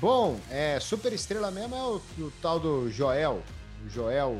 Bom, 0.00 0.38
é, 0.50 0.80
super 0.80 1.12
estrela 1.12 1.50
mesmo 1.52 1.76
é 1.76 1.82
o, 1.82 2.02
o 2.18 2.32
tal 2.42 2.58
do 2.58 2.90
Joel. 2.90 3.40
O 3.84 3.88
Joel. 3.88 4.36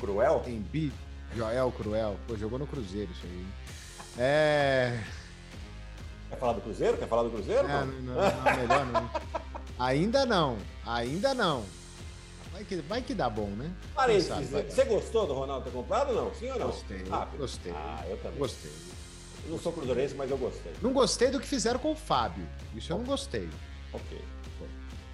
Cruel? 0.00 0.42
Embiid. 0.46 0.92
Joel 1.36 1.70
Cruel. 1.70 2.16
Pô, 2.26 2.36
jogou 2.36 2.58
no 2.58 2.66
Cruzeiro 2.66 3.10
isso 3.12 3.24
aí. 3.24 3.46
É. 4.18 5.00
Quer 6.30 6.38
falar 6.38 6.52
do 6.54 6.60
Cruzeiro? 6.62 6.98
Quer 6.98 7.06
falar 7.06 7.22
do 7.22 7.30
Cruzeiro? 7.30 7.68
É, 7.68 7.72
não, 7.72 7.86
não, 7.86 8.14
não, 8.14 8.56
melhor 8.56 8.86
não. 8.86 9.10
Ainda 9.78 10.26
não, 10.26 10.58
ainda 10.84 11.32
não. 11.34 11.64
Vai 12.58 12.64
que, 12.64 12.76
vai 12.76 13.02
que 13.02 13.14
dá 13.14 13.30
bom, 13.30 13.46
né? 13.50 13.70
Parênteses, 13.94 14.50
você 14.50 14.84
gostou 14.84 15.28
do 15.28 15.32
Ronaldo 15.32 15.66
ter 15.66 15.70
comprado 15.70 16.10
ou 16.10 16.24
não? 16.24 16.34
Sim 16.34 16.50
ou 16.50 16.58
não? 16.58 16.66
Gostei, 16.66 17.04
ah, 17.10 17.28
gostei. 17.38 17.72
Ah, 17.72 18.04
eu 18.08 18.16
também. 18.16 18.38
Gostei. 18.38 18.72
Eu 19.44 19.50
não 19.52 19.58
sou 19.60 19.72
cruzeirense, 19.72 20.14
mas 20.16 20.28
eu 20.28 20.36
gostei. 20.36 20.72
Não 20.82 20.92
gostei 20.92 21.30
do 21.30 21.38
que 21.38 21.46
fizeram 21.46 21.78
com 21.78 21.92
o 21.92 21.94
Fábio. 21.94 22.44
Isso 22.74 22.92
eu 22.92 22.98
não 22.98 23.04
gostei. 23.04 23.48
Ok. 23.92 24.20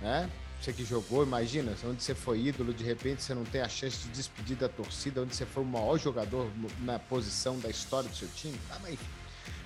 É? 0.02 0.26
Você 0.58 0.72
que 0.72 0.84
jogou, 0.86 1.22
imagina, 1.22 1.74
onde 1.84 2.02
você 2.02 2.14
foi 2.14 2.40
ídolo, 2.46 2.72
de 2.72 2.82
repente 2.82 3.22
você 3.22 3.34
não 3.34 3.44
tem 3.44 3.60
a 3.60 3.68
chance 3.68 3.98
de 3.98 4.08
despedir 4.08 4.56
da 4.56 4.68
torcida, 4.68 5.20
onde 5.20 5.36
você 5.36 5.44
foi 5.44 5.62
o 5.62 5.66
maior 5.66 5.98
jogador 5.98 6.50
na 6.80 6.98
posição 6.98 7.58
da 7.58 7.68
história 7.68 8.08
do 8.08 8.16
seu 8.16 8.28
time. 8.28 8.58
Ah, 8.70 8.78
mas 8.80 8.94
enfim. 8.94 9.10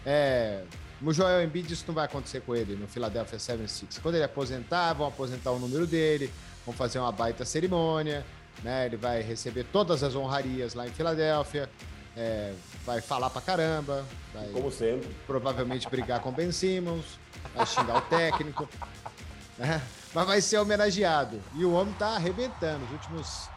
É, 0.05 0.65
o 1.01 1.13
Joel 1.13 1.45
Embiid, 1.45 1.73
isso 1.73 1.85
não 1.87 1.95
vai 1.95 2.07
acontecer 2.07 2.41
com 2.41 2.57
ele 2.57 2.75
no 2.75 2.89
Philadelphia 2.89 3.39
76. 3.39 3.99
Quando 3.99 4.17
ele 4.17 4.25
aposentar, 4.25 4.93
vão 4.95 5.07
aposentar 5.07 5.53
o 5.53 5.61
número 5.61 5.87
dele, 5.87 6.33
vão 6.69 6.73
fazer 6.73 6.99
uma 6.99 7.11
baita 7.11 7.45
cerimônia, 7.45 8.25
né? 8.63 8.87
Ele 8.87 8.97
vai 8.97 9.23
receber 9.23 9.65
todas 9.65 10.03
as 10.03 10.15
honrarias 10.15 10.75
lá 10.75 10.87
em 10.87 10.91
Filadélfia, 10.91 11.69
é, 12.15 12.53
vai 12.85 13.01
falar 13.01 13.31
pra 13.31 13.41
caramba, 13.41 14.05
vai 14.35 14.49
como 14.49 14.71
sempre, 14.71 15.09
provavelmente 15.27 15.89
brigar 15.89 16.21
com 16.21 16.31
Ben 16.31 16.53
Simmons, 16.53 17.19
vai 17.55 17.65
xingar 17.65 17.99
o 17.99 18.01
técnico, 18.03 18.69
né? 19.57 19.81
mas 20.13 20.27
vai 20.27 20.41
ser 20.43 20.59
homenageado. 20.59 21.41
E 21.55 21.65
o 21.65 21.73
homem 21.73 21.95
tá 21.95 22.09
arrebentando. 22.09 22.85
Os 22.85 22.93
últimos 22.93 23.49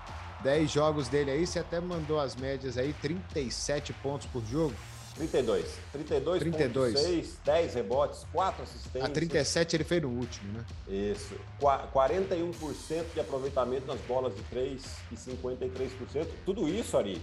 10 0.41 0.71
jogos 0.71 1.10
dele 1.10 1.32
aí, 1.32 1.45
você 1.45 1.60
até 1.60 1.82
mandou 1.82 2.19
as 2.19 2.36
médias 2.36 2.78
aí, 2.78 2.93
37 3.02 3.91
pontos 3.93 4.28
por 4.28 4.43
jogo. 4.45 4.74
32. 5.15 5.65
32, 5.91 6.39
32. 6.39 7.00
6, 7.00 7.38
10 7.43 7.74
rebotes, 7.74 8.26
4 8.32 8.63
assistências. 8.63 9.04
A 9.04 9.10
37 9.10 9.76
ele 9.76 9.84
fez 9.84 10.02
no 10.02 10.10
último, 10.10 10.54
né? 10.54 10.65
Isso. 10.88 11.36
41% 11.62 13.13
de 13.13 13.19
aproveitamento 13.19 13.86
nas 13.86 14.00
bolas 14.02 14.36
de 14.36 14.41
3 14.43 14.82
e 15.12 15.15
53%. 15.15 16.28
Tudo 16.45 16.67
isso, 16.67 16.97
Ari. 16.97 17.21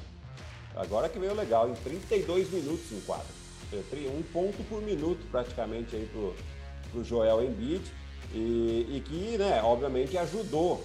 Agora 0.76 1.08
que 1.08 1.18
veio 1.18 1.34
legal, 1.34 1.68
em 1.68 1.74
32 1.74 2.50
minutos 2.50 2.92
em 2.92 3.00
quadro. 3.00 3.26
Um 4.16 4.22
ponto 4.32 4.62
por 4.64 4.80
minuto 4.80 5.26
praticamente 5.30 5.96
aí 5.96 6.06
pro, 6.06 6.34
pro 6.90 7.04
Joel 7.04 7.42
Embiid. 7.42 7.82
E, 8.32 8.86
e 8.90 9.02
que, 9.06 9.38
né, 9.38 9.62
obviamente 9.62 10.16
ajudou 10.18 10.84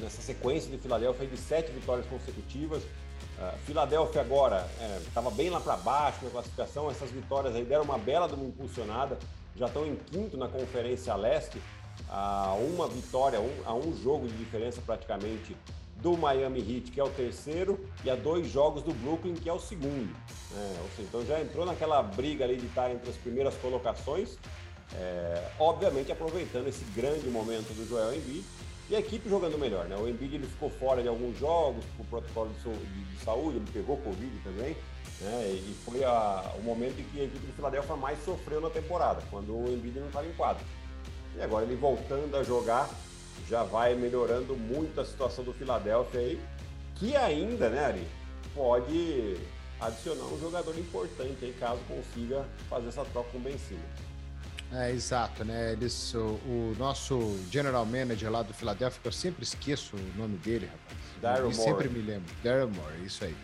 nessa 0.00 0.20
sequência 0.20 0.68
de 0.68 0.78
Filadélfia 0.78 1.26
de 1.26 1.36
sete 1.36 1.70
vitórias 1.70 2.06
consecutivas 2.06 2.82
Uh, 3.38 3.58
Filadélfia 3.66 4.20
agora 4.20 4.66
estava 5.06 5.28
é, 5.28 5.32
bem 5.32 5.50
lá 5.50 5.60
para 5.60 5.76
baixo 5.76 6.24
na 6.24 6.30
classificação, 6.30 6.90
essas 6.90 7.10
vitórias 7.10 7.54
aí 7.54 7.64
deram 7.64 7.82
uma 7.82 7.98
bela 7.98 8.28
de 8.28 8.34
uma 8.34 8.44
impulsionada, 8.44 9.18
já 9.56 9.66
estão 9.66 9.84
em 9.86 9.96
quinto 9.96 10.36
na 10.36 10.46
Conferência 10.46 11.14
Leste, 11.16 11.60
a 12.08 12.54
uma 12.54 12.88
vitória, 12.88 13.40
um, 13.40 13.62
a 13.64 13.74
um 13.74 13.96
jogo 14.02 14.26
de 14.28 14.36
diferença 14.36 14.80
praticamente 14.84 15.56
do 15.96 16.16
Miami 16.16 16.60
Heat, 16.60 16.90
que 16.90 17.00
é 17.00 17.04
o 17.04 17.08
terceiro, 17.08 17.84
e 18.04 18.10
a 18.10 18.14
dois 18.14 18.50
jogos 18.50 18.82
do 18.82 18.92
Brooklyn, 18.92 19.34
que 19.34 19.48
é 19.48 19.52
o 19.52 19.58
segundo. 19.58 20.12
Né? 20.50 20.76
Seja, 20.94 21.08
então 21.08 21.24
já 21.24 21.40
entrou 21.40 21.64
naquela 21.64 22.02
briga 22.02 22.44
ali 22.44 22.56
de 22.56 22.66
estar 22.66 22.90
entre 22.90 23.08
as 23.08 23.16
primeiras 23.16 23.54
colocações, 23.56 24.36
é, 24.94 25.48
obviamente 25.58 26.12
aproveitando 26.12 26.68
esse 26.68 26.84
grande 26.94 27.28
momento 27.28 27.72
do 27.74 27.88
Joel 27.88 28.14
Embiid, 28.14 28.44
e 28.90 28.96
a 28.96 28.98
equipe 28.98 29.28
jogando 29.28 29.58
melhor, 29.58 29.86
né? 29.86 29.96
O 29.96 30.06
Embiid 30.06 30.34
ele 30.34 30.46
ficou 30.46 30.68
fora 30.68 31.02
de 31.02 31.08
alguns 31.08 31.38
jogos 31.38 31.84
por 31.96 32.04
protocolo 32.06 32.50
de, 32.62 33.04
de 33.04 33.24
saúde, 33.24 33.56
ele 33.56 33.70
pegou 33.72 33.96
Covid 33.98 34.38
também, 34.44 34.76
né? 35.20 35.46
E 35.48 35.74
foi 35.84 36.04
a, 36.04 36.52
o 36.58 36.62
momento 36.62 37.00
em 37.00 37.04
que 37.04 37.20
a 37.20 37.24
equipe 37.24 37.46
do 37.46 37.52
Philadelphia 37.54 37.96
mais 37.96 38.22
sofreu 38.24 38.60
na 38.60 38.68
temporada, 38.68 39.22
quando 39.30 39.54
o 39.54 39.72
Embiid 39.72 39.98
não 39.98 40.08
estava 40.08 40.26
em 40.26 40.32
quadro. 40.34 40.64
E 41.36 41.40
agora 41.40 41.64
ele 41.64 41.76
voltando 41.76 42.36
a 42.36 42.42
jogar, 42.42 42.90
já 43.48 43.62
vai 43.62 43.94
melhorando 43.94 44.54
muito 44.54 45.00
a 45.00 45.04
situação 45.04 45.42
do 45.44 45.52
Philadelphia 45.52 46.20
aí, 46.20 46.40
que 46.96 47.16
ainda, 47.16 47.68
né, 47.70 47.86
Ari, 47.86 48.06
pode 48.54 49.36
adicionar 49.80 50.24
um 50.24 50.38
jogador 50.38 50.78
importante 50.78 51.44
aí, 51.44 51.52
caso 51.58 51.80
consiga 51.88 52.44
fazer 52.68 52.88
essa 52.88 53.04
troca 53.06 53.30
com 53.30 53.38
o 53.38 53.40
Ben 53.40 53.58
Simmons. 53.58 54.13
É, 54.76 54.90
exato, 54.90 55.44
né? 55.44 55.72
Eles, 55.72 56.14
o, 56.14 56.18
o, 56.18 56.76
nosso 56.76 57.38
general 57.50 57.86
manager 57.86 58.30
lá 58.30 58.42
do 58.42 58.52
Philadelphia, 58.52 59.00
que 59.00 59.06
eu 59.06 59.12
sempre 59.12 59.44
esqueço 59.44 59.94
o 59.96 60.18
nome 60.18 60.36
dele, 60.38 60.66
rapaz. 60.66 60.98
Daryl 61.22 61.42
Moore. 61.44 61.54
sempre 61.54 61.88
me 61.88 62.00
lembro. 62.00 62.34
Daryl 62.42 62.68
Moore, 62.68 63.04
isso 63.04 63.24
aí. 63.24 63.36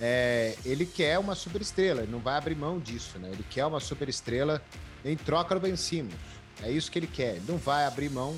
É, 0.00 0.56
ele 0.64 0.86
quer 0.86 1.18
uma 1.18 1.34
superestrela, 1.34 2.02
ele 2.02 2.12
não 2.12 2.20
vai 2.20 2.36
abrir 2.36 2.54
mão 2.54 2.78
disso, 2.78 3.18
né? 3.18 3.28
Ele 3.30 3.44
quer 3.50 3.66
uma 3.66 3.80
superestrela 3.80 4.62
em 5.04 5.16
troca 5.16 5.54
do 5.54 5.60
Ben 5.60 5.76
Simmons. 5.76 6.14
É 6.62 6.70
isso 6.70 6.90
que 6.90 6.98
ele 6.98 7.06
quer. 7.06 7.36
Ele 7.36 7.44
não 7.48 7.58
vai 7.58 7.84
abrir 7.84 8.08
mão 8.08 8.36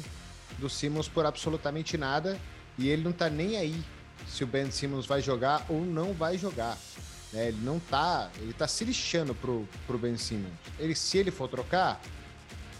do 0.58 0.68
Simmons 0.68 1.08
por 1.08 1.26
absolutamente 1.26 1.96
nada 1.96 2.38
e 2.76 2.88
ele 2.88 3.02
não 3.02 3.12
tá 3.12 3.28
nem 3.30 3.56
aí 3.56 3.80
se 4.26 4.42
o 4.42 4.46
Ben 4.46 4.70
Simmons 4.70 5.06
vai 5.06 5.20
jogar 5.20 5.64
ou 5.68 5.84
não 5.84 6.12
vai 6.12 6.36
jogar. 6.36 6.76
É, 7.32 7.48
ele 7.48 7.58
não 7.62 7.80
tá, 7.80 8.30
ele 8.38 8.52
tá 8.52 8.68
se 8.68 8.84
lixando 8.84 9.34
pro, 9.34 9.68
pro 9.86 9.98
Ben 9.98 10.16
Simmons. 10.16 10.52
Ele, 10.78 10.94
se 10.94 11.18
ele 11.18 11.30
for 11.30 11.48
trocar, 11.48 12.00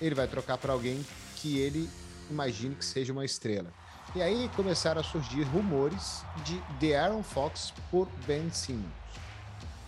ele 0.06 0.14
vai 0.14 0.28
trocar 0.28 0.58
para 0.58 0.72
alguém 0.72 1.04
que 1.36 1.58
ele 1.58 1.88
imagine 2.30 2.74
que 2.74 2.84
seja 2.84 3.12
uma 3.12 3.24
estrela. 3.24 3.72
E 4.14 4.22
aí 4.22 4.50
começaram 4.54 5.00
a 5.00 5.04
surgir 5.04 5.42
rumores 5.44 6.22
de 6.44 6.60
The 6.78 6.96
Aaron 6.96 7.22
Fox 7.22 7.72
por 7.90 8.08
Ben 8.26 8.50
Simmons. 8.50 8.84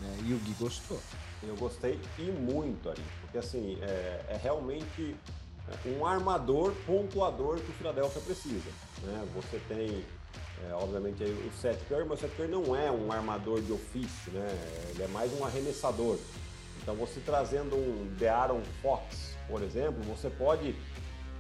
Né? 0.00 0.18
E 0.24 0.35
o 0.35 0.38
Gui 0.38 0.55
gostou. 0.59 1.00
Eu 1.42 1.55
gostei 1.57 2.00
e 2.18 2.22
muito, 2.22 2.88
Ari, 2.88 3.02
porque 3.20 3.38
assim, 3.38 3.79
é, 3.83 4.24
é 4.31 4.40
realmente 4.42 5.14
um 5.85 6.07
armador 6.07 6.72
pontuador 6.87 7.59
que 7.59 7.70
o 7.70 7.74
Philadelphia 7.74 8.22
precisa. 8.22 8.70
Né? 9.02 9.26
Você 9.35 9.61
tem, 9.68 10.05
é, 10.66 10.72
obviamente, 10.74 11.22
o 11.22 11.52
Seth 11.61 11.87
Curry, 11.88 12.05
mas 12.09 12.18
o 12.18 12.22
Seth 12.22 12.37
Curry 12.37 12.48
não 12.48 12.74
é 12.74 12.90
um 12.90 13.12
armador 13.12 13.61
de 13.61 13.72
ofício, 13.72 14.33
né? 14.33 14.48
ele 14.90 15.02
é 15.02 15.09
mais 15.09 15.33
um 15.38 15.44
arremessador. 15.44 16.18
Então, 16.83 16.94
você 16.94 17.20
trazendo 17.20 17.76
um 17.76 18.14
De'Aaron 18.18 18.62
Fox, 18.81 19.36
por 19.49 19.63
exemplo, 19.63 20.03
você 20.05 20.29
pode 20.31 20.75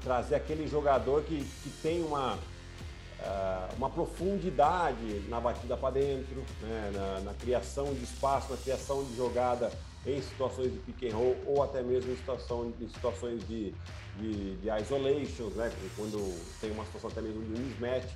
trazer 0.02 0.36
aquele 0.36 0.68
jogador 0.68 1.22
que, 1.22 1.44
que 1.62 1.70
tem 1.82 2.02
uma, 2.02 2.34
uh, 2.34 3.74
uma 3.76 3.90
profundidade 3.90 5.24
na 5.28 5.40
batida 5.40 5.76
para 5.76 5.94
dentro, 5.94 6.44
né? 6.62 6.92
na, 6.94 7.20
na, 7.20 7.34
criação 7.34 7.92
de 7.92 8.04
espaço, 8.04 8.52
na 8.52 8.56
criação 8.56 9.04
de 9.04 9.16
jogada 9.16 9.70
em 10.06 10.22
situações 10.22 10.72
de 10.72 10.78
pick 10.78 11.12
and 11.12 11.16
roll 11.16 11.36
ou 11.46 11.62
até 11.62 11.82
mesmo 11.82 12.12
em, 12.12 12.16
situação, 12.16 12.72
em 12.80 12.88
situações 12.88 13.46
de, 13.48 13.74
de, 14.16 14.56
de 14.56 14.68
isolations, 14.80 15.54
né? 15.54 15.72
quando 15.96 16.40
tem 16.60 16.70
uma 16.70 16.84
situação 16.84 17.10
até 17.10 17.20
mesmo 17.20 17.42
de 17.42 17.60
mismatch. 17.60 18.08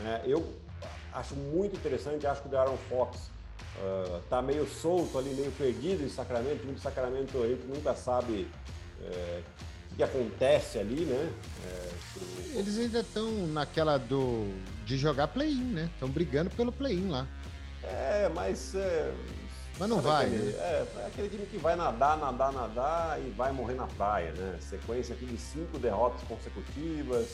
Né? 0.00 0.22
Eu 0.26 0.46
acho 1.14 1.34
muito 1.34 1.76
interessante, 1.76 2.26
acho 2.26 2.42
que 2.42 2.54
o 2.54 2.58
Aaron 2.58 2.76
Fox 2.90 3.30
uh, 3.78 4.20
tá 4.28 4.42
meio 4.42 4.68
solto 4.68 5.16
ali, 5.16 5.30
meio 5.30 5.50
perdido 5.52 6.04
em 6.04 6.10
Sacramento, 6.10 6.56
o 6.56 6.58
time 6.58 6.74
de 6.74 6.80
Sacramento 6.80 7.42
a 7.42 7.48
gente 7.48 7.66
nunca 7.66 7.94
sabe 7.94 8.46
uh, 9.00 9.42
que 9.98 10.02
acontece 10.04 10.78
ali, 10.78 11.04
né? 11.04 11.32
É, 11.66 12.58
Eles 12.58 12.78
ainda 12.78 13.00
estão 13.00 13.28
naquela 13.48 13.98
do 13.98 14.46
de 14.86 14.96
jogar 14.96 15.26
play-in, 15.26 15.72
né? 15.72 15.90
Estão 15.92 16.08
brigando 16.08 16.50
pelo 16.50 16.70
play-in 16.70 17.08
lá. 17.08 17.26
É, 17.82 18.30
mas. 18.32 18.76
É, 18.76 19.12
mas 19.76 19.88
não 19.88 20.00
vai. 20.00 20.26
Aquele, 20.26 20.42
né? 20.44 20.52
é, 20.58 20.86
é, 20.98 21.06
aquele 21.06 21.28
time 21.28 21.46
que 21.46 21.58
vai 21.58 21.74
nadar, 21.74 22.16
nadar, 22.16 22.52
nadar 22.52 23.20
e 23.20 23.30
vai 23.30 23.50
morrer 23.50 23.74
na 23.74 23.88
praia, 23.88 24.30
né? 24.32 24.56
Sequência 24.60 25.16
aqui 25.16 25.26
de 25.26 25.36
cinco 25.36 25.78
derrotas 25.78 26.22
consecutivas. 26.28 27.26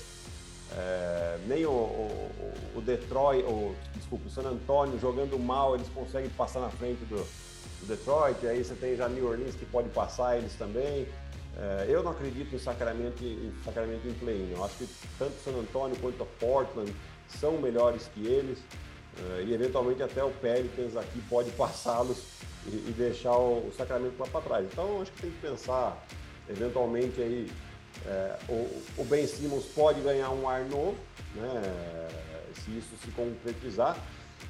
É, 0.72 1.38
nem 1.46 1.66
o, 1.66 1.70
o, 1.70 2.55
o 2.77 2.81
Detroit, 2.81 3.44
o, 3.44 3.77
desculpa, 3.94 4.27
o 4.27 4.31
San 4.31 4.48
Antonio 4.48 4.98
jogando 4.98 5.38
mal, 5.38 5.74
eles 5.74 5.88
conseguem 5.88 6.31
passar 6.31 6.61
na 6.61 6.70
frente 6.70 7.05
do, 7.05 7.16
do 7.81 7.87
Detroit. 7.87 8.46
Aí 8.46 8.64
você 8.64 8.74
tem 8.74 8.96
já 8.96 9.07
New 9.07 9.29
Orleans 9.29 9.55
que 9.55 9.66
pode 9.66 9.90
passar 9.90 10.38
eles 10.38 10.55
também. 10.55 11.07
É, 11.56 11.86
eu 11.88 12.02
não 12.02 12.10
acredito 12.10 12.54
em 12.54 12.58
Sacramento, 12.58 13.22
em 13.22 13.52
Sacramento 13.64 14.06
em 14.06 14.14
play-in. 14.14 14.52
Eu 14.52 14.64
acho 14.64 14.76
que 14.76 14.88
tanto 15.18 15.34
San 15.44 15.52
Antonio 15.52 15.96
quanto 16.00 16.24
Portland 16.40 16.92
são 17.28 17.58
melhores 17.58 18.08
que 18.14 18.26
eles. 18.26 18.58
É, 19.16 19.42
e 19.42 19.54
eventualmente 19.54 20.02
até 20.02 20.24
o 20.24 20.30
Pelicans 20.30 20.96
aqui 20.96 21.20
pode 21.28 21.50
passá-los 21.56 22.24
e, 22.66 22.70
e, 22.88 22.94
deixar 22.96 23.36
o, 23.36 23.68
o 23.68 23.72
Sacramento 23.76 24.18
lá 24.18 24.26
para 24.26 24.40
trás. 24.40 24.66
Então 24.72 25.00
acho 25.00 25.12
que 25.12 25.22
tem 25.22 25.30
que 25.30 25.40
pensar 25.40 26.04
eventualmente 26.48 27.20
aí 27.22 27.50
é, 28.06 28.36
o, 28.48 28.82
o, 28.98 29.04
Ben 29.04 29.26
Simmons 29.26 29.64
pode 29.66 30.00
ganhar 30.00 30.30
um 30.30 30.48
ar 30.48 30.64
novo, 30.64 30.96
né, 31.34 31.62
se 32.52 32.70
isso 32.72 32.96
se 33.02 33.10
concretizar. 33.12 33.96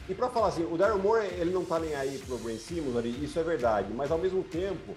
E 0.09 0.15
para 0.15 0.29
falar 0.29 0.49
assim, 0.49 0.65
o 0.65 0.77
Daryl 0.77 0.99
Moore 0.99 1.27
ele 1.27 1.53
não 1.53 1.63
está 1.63 1.79
nem 1.79 1.95
aí 1.95 2.19
pro 2.27 2.39
Ben 2.39 2.59
Simmons, 2.59 3.05
isso 3.05 3.39
é 3.39 3.43
verdade, 3.43 3.93
mas 3.93 4.11
ao 4.11 4.19
mesmo 4.19 4.43
tempo 4.43 4.95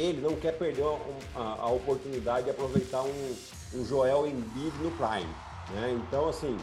ele 0.00 0.20
não 0.20 0.36
quer 0.36 0.52
perder 0.52 0.84
a, 0.84 1.40
a, 1.40 1.62
a 1.62 1.70
oportunidade 1.70 2.44
de 2.44 2.50
aproveitar 2.50 3.02
um, 3.02 3.36
um 3.74 3.84
Joel 3.84 4.26
Embiid 4.26 4.76
no 4.78 4.90
Prime. 4.92 5.32
Né? 5.70 6.00
Então, 6.06 6.28
assim, 6.28 6.56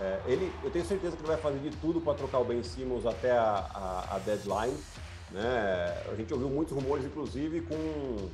é, 0.00 0.20
ele, 0.26 0.52
eu 0.62 0.70
tenho 0.70 0.84
certeza 0.84 1.16
que 1.16 1.22
ele 1.22 1.28
vai 1.28 1.36
fazer 1.36 1.58
de 1.58 1.70
tudo 1.76 2.00
para 2.00 2.14
trocar 2.14 2.38
o 2.38 2.44
Ben 2.44 2.62
Simmons 2.62 3.04
até 3.04 3.32
a, 3.32 3.66
a, 3.74 4.16
a, 4.16 4.18
deadline. 4.20 4.76
Né? 5.30 6.02
A 6.10 6.14
gente 6.14 6.32
ouviu 6.32 6.48
muitos 6.48 6.74
rumores, 6.74 7.04
inclusive, 7.04 7.60
com 7.62 8.28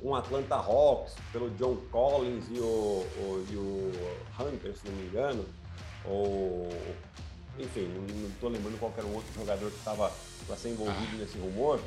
com 0.00 0.10
o 0.10 0.14
Atlanta 0.14 0.56
Hawks, 0.56 1.14
pelo 1.32 1.50
John 1.50 1.76
Collins 1.90 2.44
e 2.50 2.58
o, 2.58 2.64
o, 2.64 3.46
e 3.50 3.56
o 3.56 3.92
Hunter, 4.38 4.74
se 4.76 4.86
não 4.86 4.94
me 4.94 5.06
engano. 5.06 5.44
Ou, 6.04 6.68
enfim, 7.58 7.88
não 7.88 8.28
estou 8.28 8.50
lembrando 8.50 8.78
qualquer 8.78 9.04
outro 9.04 9.32
jogador 9.34 9.70
que 9.70 9.78
estava 9.78 10.12
para 10.46 10.56
ser 10.56 10.70
envolvido 10.70 11.12
ah. 11.14 11.18
nesse 11.18 11.38
rumor. 11.38 11.80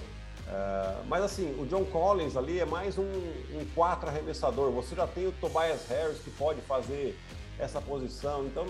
Uh, 0.50 1.06
mas 1.08 1.24
assim, 1.24 1.56
o 1.60 1.66
John 1.68 1.86
Collins 1.86 2.36
ali 2.36 2.60
é 2.60 2.66
mais 2.66 2.98
um, 2.98 3.04
um 3.04 3.66
quatro 3.76 4.10
arremessador. 4.10 4.72
Você 4.72 4.96
já 4.96 5.06
tem 5.06 5.28
o 5.28 5.32
Tobias 5.34 5.88
Harris 5.88 6.18
que 6.20 6.32
pode 6.32 6.60
fazer 6.62 7.16
essa 7.60 7.80
posição, 7.80 8.46
então 8.46 8.66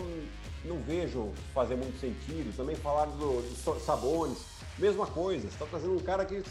não 0.65 0.77
vejo 0.81 1.31
fazer 1.53 1.75
muito 1.75 1.97
sentido. 1.99 2.55
Também 2.55 2.75
falaram 2.75 3.11
do, 3.11 3.41
do 3.41 3.79
Sabones, 3.79 4.39
mesma 4.77 5.07
coisa. 5.07 5.47
Você 5.47 5.53
está 5.53 5.65
trazendo 5.65 5.95
um 5.95 5.99
cara 5.99 6.25
que 6.25 6.43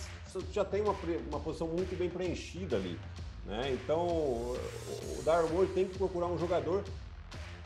já 0.50 0.64
tem 0.64 0.80
uma, 0.80 0.94
uma 1.28 1.40
posição 1.40 1.66
muito 1.66 1.96
bem 1.98 2.08
preenchida 2.08 2.76
ali. 2.76 2.98
Né? 3.44 3.72
Então 3.72 4.06
o 4.06 5.22
Darwin 5.24 5.66
tem 5.74 5.86
que 5.86 5.98
procurar 5.98 6.26
um 6.26 6.38
jogador 6.38 6.82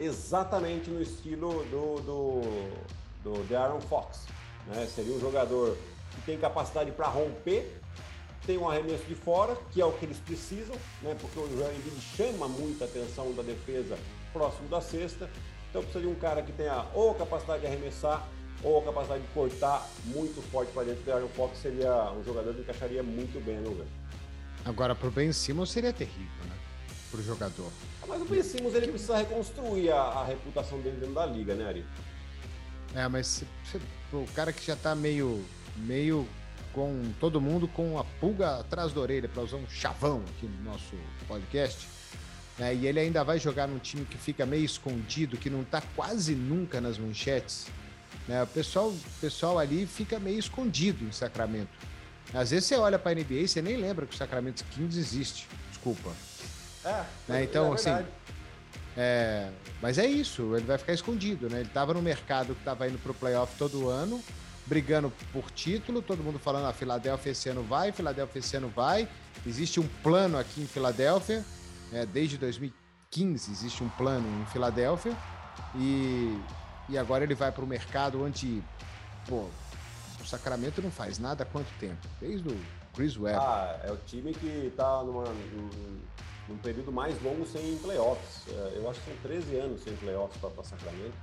exatamente 0.01 0.91
no 0.91 1.01
estilo 1.01 1.65
do, 1.67 2.01
do, 2.03 2.41
do 3.23 3.49
Darren 3.49 3.81
Fox. 3.83 4.27
Né? 4.67 4.87
Seria 4.87 5.15
um 5.15 5.21
jogador 5.21 5.77
que 6.15 6.23
tem 6.23 6.39
capacidade 6.39 6.91
para 6.93 7.09
romper, 7.09 7.81
tem 8.47 8.59
um 8.59 8.69
arremesso 8.69 9.05
de 9.05 9.15
fora, 9.15 9.57
que 9.71 9.81
é 9.81 9.85
o 9.85 9.93
que 9.93 10.05
eles 10.05 10.19
precisam, 10.19 10.75
né? 11.01 11.17
porque 11.21 11.39
o 11.39 11.49
Joel 11.57 11.73
Embiid 11.75 12.01
chama 12.17 12.49
muita 12.49 12.85
atenção 12.85 13.33
da 13.33 13.43
defesa 13.43 13.97
próximo 14.33 14.69
da 14.69 14.81
cesta. 14.81 15.31
Então 15.71 15.83
precisa 15.83 16.05
de 16.05 16.11
um 16.11 16.15
cara 16.15 16.43
que 16.43 16.53
tenha 16.53 16.87
ou 16.93 17.13
a 17.13 17.15
capacidade 17.15 17.61
de 17.61 17.67
arremessar 17.67 18.27
ou 18.63 18.81
a 18.81 18.85
capacidade 18.85 19.23
de 19.23 19.29
cortar 19.29 19.89
muito 20.05 20.43
forte 20.51 20.73
para 20.73 20.85
dentro. 20.85 21.11
O 21.11 21.15
Aaron 21.15 21.29
Fox 21.29 21.59
seria 21.59 22.13
um 22.13 22.23
jogador 22.25 22.53
que 22.55 22.61
encaixaria 22.61 23.03
muito 23.03 23.43
bem 23.45 23.57
no 23.57 23.71
lugar. 23.71 23.87
Agora, 24.65 24.95
para 24.95 25.09
o 25.09 25.11
Ben 25.11 25.33
Simmons 25.33 25.71
seria 25.71 25.93
terrível, 25.93 26.45
né? 26.45 26.57
Para 27.11 27.21
o 27.21 27.23
jogador. 27.23 27.71
Mas 28.07 28.21
o 28.21 28.25
Ben 28.25 28.43
Simmons 28.43 28.75
ele 28.75 28.89
precisa 28.89 29.17
reconstruir 29.17 29.91
a, 29.91 30.01
a 30.01 30.25
reputação 30.25 30.81
dele 30.81 30.99
dentro 30.99 31.15
da 31.15 31.27
liga, 31.27 31.55
né, 31.55 31.67
Ari? 31.67 31.85
É, 32.95 33.09
mas 33.09 33.43
o 34.13 34.27
cara 34.35 34.53
que 34.53 34.65
já 34.65 34.75
está 34.75 34.95
meio 34.95 35.43
meio 35.77 36.27
com 36.73 37.13
todo 37.21 37.41
mundo 37.41 37.69
com 37.69 37.99
a 37.99 38.05
pulga 38.05 38.61
atrás 38.61 38.93
da 38.93 39.01
orelha, 39.01 39.29
para 39.29 39.43
usar 39.43 39.57
um 39.57 39.69
chavão 39.69 40.23
aqui 40.37 40.47
no 40.47 40.71
nosso 40.71 40.97
podcast. 41.29 41.87
Né? 42.59 42.75
E 42.75 42.87
ele 42.87 43.01
ainda 43.01 43.23
vai 43.23 43.39
jogar 43.39 43.67
num 43.69 43.79
time 43.79 44.05
que 44.05 44.17
fica 44.17 44.47
meio 44.47 44.65
escondido, 44.65 45.37
que 45.37 45.51
não 45.51 45.63
está 45.63 45.83
quase 45.95 46.35
nunca 46.35 46.81
nas 46.81 46.99
manchetes. 46.99 47.67
Né? 48.27 48.43
O 48.43 48.47
pessoal, 48.47 48.93
pessoal 49.21 49.59
ali 49.59 49.87
fica 49.87 50.19
meio 50.19 50.39
escondido 50.39 51.05
em 51.05 51.13
Sacramento. 51.13 51.71
Às 52.33 52.51
vezes 52.51 52.67
você 52.67 52.77
olha 52.77 52.99
para 52.99 53.11
a 53.13 53.15
NBA 53.15 53.35
e 53.35 53.49
você 53.49 53.61
nem 53.61 53.77
lembra 53.77 54.07
que 54.07 54.15
o 54.15 54.17
Sacramento 54.19 54.65
Kings 54.71 54.99
existe. 54.99 55.49
Desculpa. 55.71 56.11
É, 56.85 57.05
né? 57.29 57.45
Então, 57.45 57.73
é 57.73 57.75
assim. 57.75 58.07
É, 58.97 59.49
mas 59.81 59.99
é 59.99 60.07
isso, 60.07 60.55
ele 60.55 60.67
vai 60.67 60.77
ficar 60.77 60.93
escondido, 60.93 61.49
né? 61.49 61.61
Ele 61.61 61.69
estava 61.69 61.95
no 61.95 62.03
mercado 62.03 62.55
que 62.55 62.61
estava 62.61 62.87
indo 62.89 62.99
para 62.99 63.11
o 63.11 63.15
playoff 63.15 63.57
todo 63.57 63.89
ano, 63.89 64.23
brigando 64.67 65.13
por 65.33 65.51
título, 65.51 66.03
todo 66.03 66.23
mundo 66.23 66.39
falando, 66.39 66.67
a 66.67 66.69
ah, 66.69 66.73
Filadélfia 66.73 67.33
esse 67.33 67.49
ano 67.49 67.63
vai, 67.63 67.93
Filadélfia 67.93 68.39
esse 68.39 68.57
ano 68.57 68.69
vai. 68.69 69.09
Existe 69.47 69.81
um 69.81 69.89
plano 70.03 70.39
aqui 70.39 70.63
em 70.63 70.67
Filadélfia, 70.67 71.45
né, 71.91 72.07
desde 72.07 72.39
2015 72.39 73.51
existe 73.51 73.83
um 73.83 73.89
plano 73.91 74.27
em 74.41 74.47
Filadélfia, 74.47 75.17
e, 75.75 76.39
e 76.89 76.97
agora 76.97 77.25
ele 77.25 77.35
vai 77.35 77.51
para 77.51 77.65
o 77.65 77.67
mercado 77.67 78.23
onde, 78.23 78.63
pô, 79.29 79.49
o 80.21 80.27
Sacramento 80.27 80.81
não 80.81 80.91
faz 80.91 81.19
nada 81.19 81.43
há 81.43 81.47
quanto 81.47 81.69
tempo? 81.79 82.07
Desde 82.21 82.49
o 82.49 82.61
Chris 82.95 83.17
Webber. 83.17 83.41
Ah, 83.41 83.81
é 83.85 83.91
o 83.91 83.97
time 84.07 84.33
que 84.33 84.67
está 84.67 85.03
num, 85.03 85.25
num, 86.49 86.59
período 86.59 86.93
mais 86.93 87.21
longo 87.23 87.45
sem 87.47 87.77
playoffs. 87.79 88.43
É, 88.49 88.79
eu 88.79 88.89
acho 88.89 89.01
que 89.01 89.07
são 89.07 89.17
13 89.23 89.57
anos 89.57 89.83
sem 89.83 89.97
playoffs 89.97 90.41
para 90.41 90.63
Sacramento. 90.63 91.15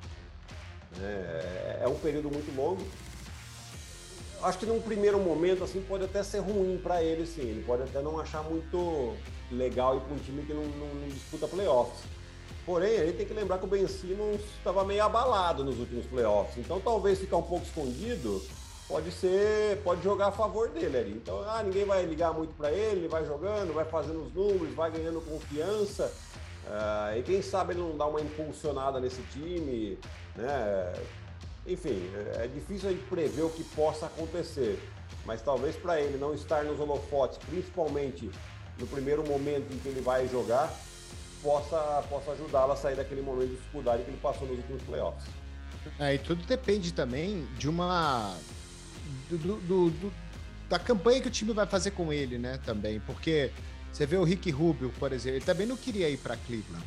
É, 0.99 1.81
é 1.83 1.87
um 1.87 1.95
período 1.99 2.31
muito 2.31 2.53
longo 2.55 2.83
acho 4.43 4.57
que 4.57 4.65
num 4.65 4.81
primeiro 4.81 5.19
momento 5.19 5.63
assim 5.63 5.81
pode 5.81 6.05
até 6.05 6.23
ser 6.23 6.39
ruim 6.39 6.79
para 6.81 7.03
ele, 7.03 7.25
sim. 7.25 7.41
Ele 7.41 7.63
pode 7.65 7.83
até 7.83 8.01
não 8.01 8.19
achar 8.19 8.43
muito 8.43 9.15
legal 9.51 9.97
ir 9.97 10.01
para 10.01 10.13
um 10.13 10.19
time 10.19 10.43
que 10.43 10.53
não, 10.53 10.63
não, 10.63 10.87
não, 10.87 11.07
disputa 11.07 11.47
playoffs. 11.47 12.03
Porém, 12.65 12.97
a 12.97 13.05
gente 13.05 13.17
tem 13.17 13.25
que 13.25 13.33
lembrar 13.33 13.57
que 13.57 13.65
o 13.65 13.67
Ben 13.67 13.87
Simmons 13.87 14.41
estava 14.57 14.83
meio 14.83 15.03
abalado 15.03 15.63
nos 15.63 15.79
últimos 15.79 16.05
playoffs. 16.05 16.57
Então, 16.57 16.79
talvez 16.79 17.19
ficar 17.19 17.37
um 17.37 17.43
pouco 17.43 17.65
escondido 17.65 18.41
pode 18.87 19.11
ser, 19.11 19.81
pode 19.83 20.03
jogar 20.03 20.27
a 20.27 20.31
favor 20.31 20.69
dele 20.69 20.97
ali. 20.97 21.11
Então, 21.11 21.41
ah, 21.47 21.63
ninguém 21.63 21.85
vai 21.85 22.05
ligar 22.05 22.33
muito 22.33 22.53
para 22.55 22.71
ele, 22.71 23.01
ele 23.01 23.07
vai 23.07 23.25
jogando, 23.25 23.73
vai 23.73 23.85
fazendo 23.85 24.23
os 24.23 24.33
números, 24.33 24.75
vai 24.75 24.91
ganhando 24.91 25.21
confiança. 25.21 26.11
Uh, 26.65 27.17
e 27.17 27.23
quem 27.23 27.41
sabe 27.41 27.73
ele 27.73 27.81
não 27.81 27.97
dá 27.97 28.05
uma 28.05 28.21
impulsionada 28.21 28.99
nesse 28.99 29.21
time, 29.33 29.97
né? 30.35 30.93
Enfim, 31.69 32.01
é 32.39 32.47
difícil 32.47 32.89
a 32.89 32.91
gente 32.91 33.05
prever 33.05 33.43
o 33.43 33.49
que 33.49 33.63
possa 33.63 34.07
acontecer, 34.07 34.79
mas 35.23 35.39
talvez 35.39 35.75
para 35.75 36.01
ele 36.01 36.17
não 36.17 36.33
estar 36.33 36.63
nos 36.63 36.79
holofotes, 36.79 37.37
principalmente 37.37 38.29
no 38.79 38.87
primeiro 38.87 39.23
momento 39.27 39.71
em 39.71 39.77
que 39.77 39.87
ele 39.87 40.01
vai 40.01 40.27
jogar, 40.27 40.73
possa, 41.43 42.03
possa 42.09 42.31
ajudá-lo 42.31 42.71
a 42.71 42.75
sair 42.75 42.95
daquele 42.95 43.21
momento 43.21 43.49
de 43.49 43.55
dificuldade 43.55 44.03
que 44.03 44.09
ele 44.09 44.19
passou 44.19 44.47
nos 44.47 44.57
últimos 44.57 44.81
playoffs. 44.81 45.23
É, 45.99 46.15
e 46.15 46.17
tudo 46.17 46.43
depende 46.45 46.91
também 46.91 47.45
de 47.57 47.69
uma. 47.69 48.35
Do, 49.29 49.37
do, 49.37 49.89
do, 49.91 50.13
da 50.67 50.79
campanha 50.79 51.21
que 51.21 51.27
o 51.27 51.31
time 51.31 51.53
vai 51.53 51.67
fazer 51.67 51.91
com 51.91 52.11
ele, 52.11 52.39
né? 52.39 52.59
Também. 52.65 52.99
Porque 53.01 53.51
você 53.91 54.07
vê 54.07 54.17
o 54.17 54.23
Rick 54.23 54.49
Rubio, 54.49 54.91
por 54.99 55.13
exemplo, 55.13 55.37
ele 55.37 55.45
também 55.45 55.67
não 55.67 55.77
queria 55.77 56.09
ir 56.09 56.17
para 56.17 56.35
Cleveland. 56.35 56.85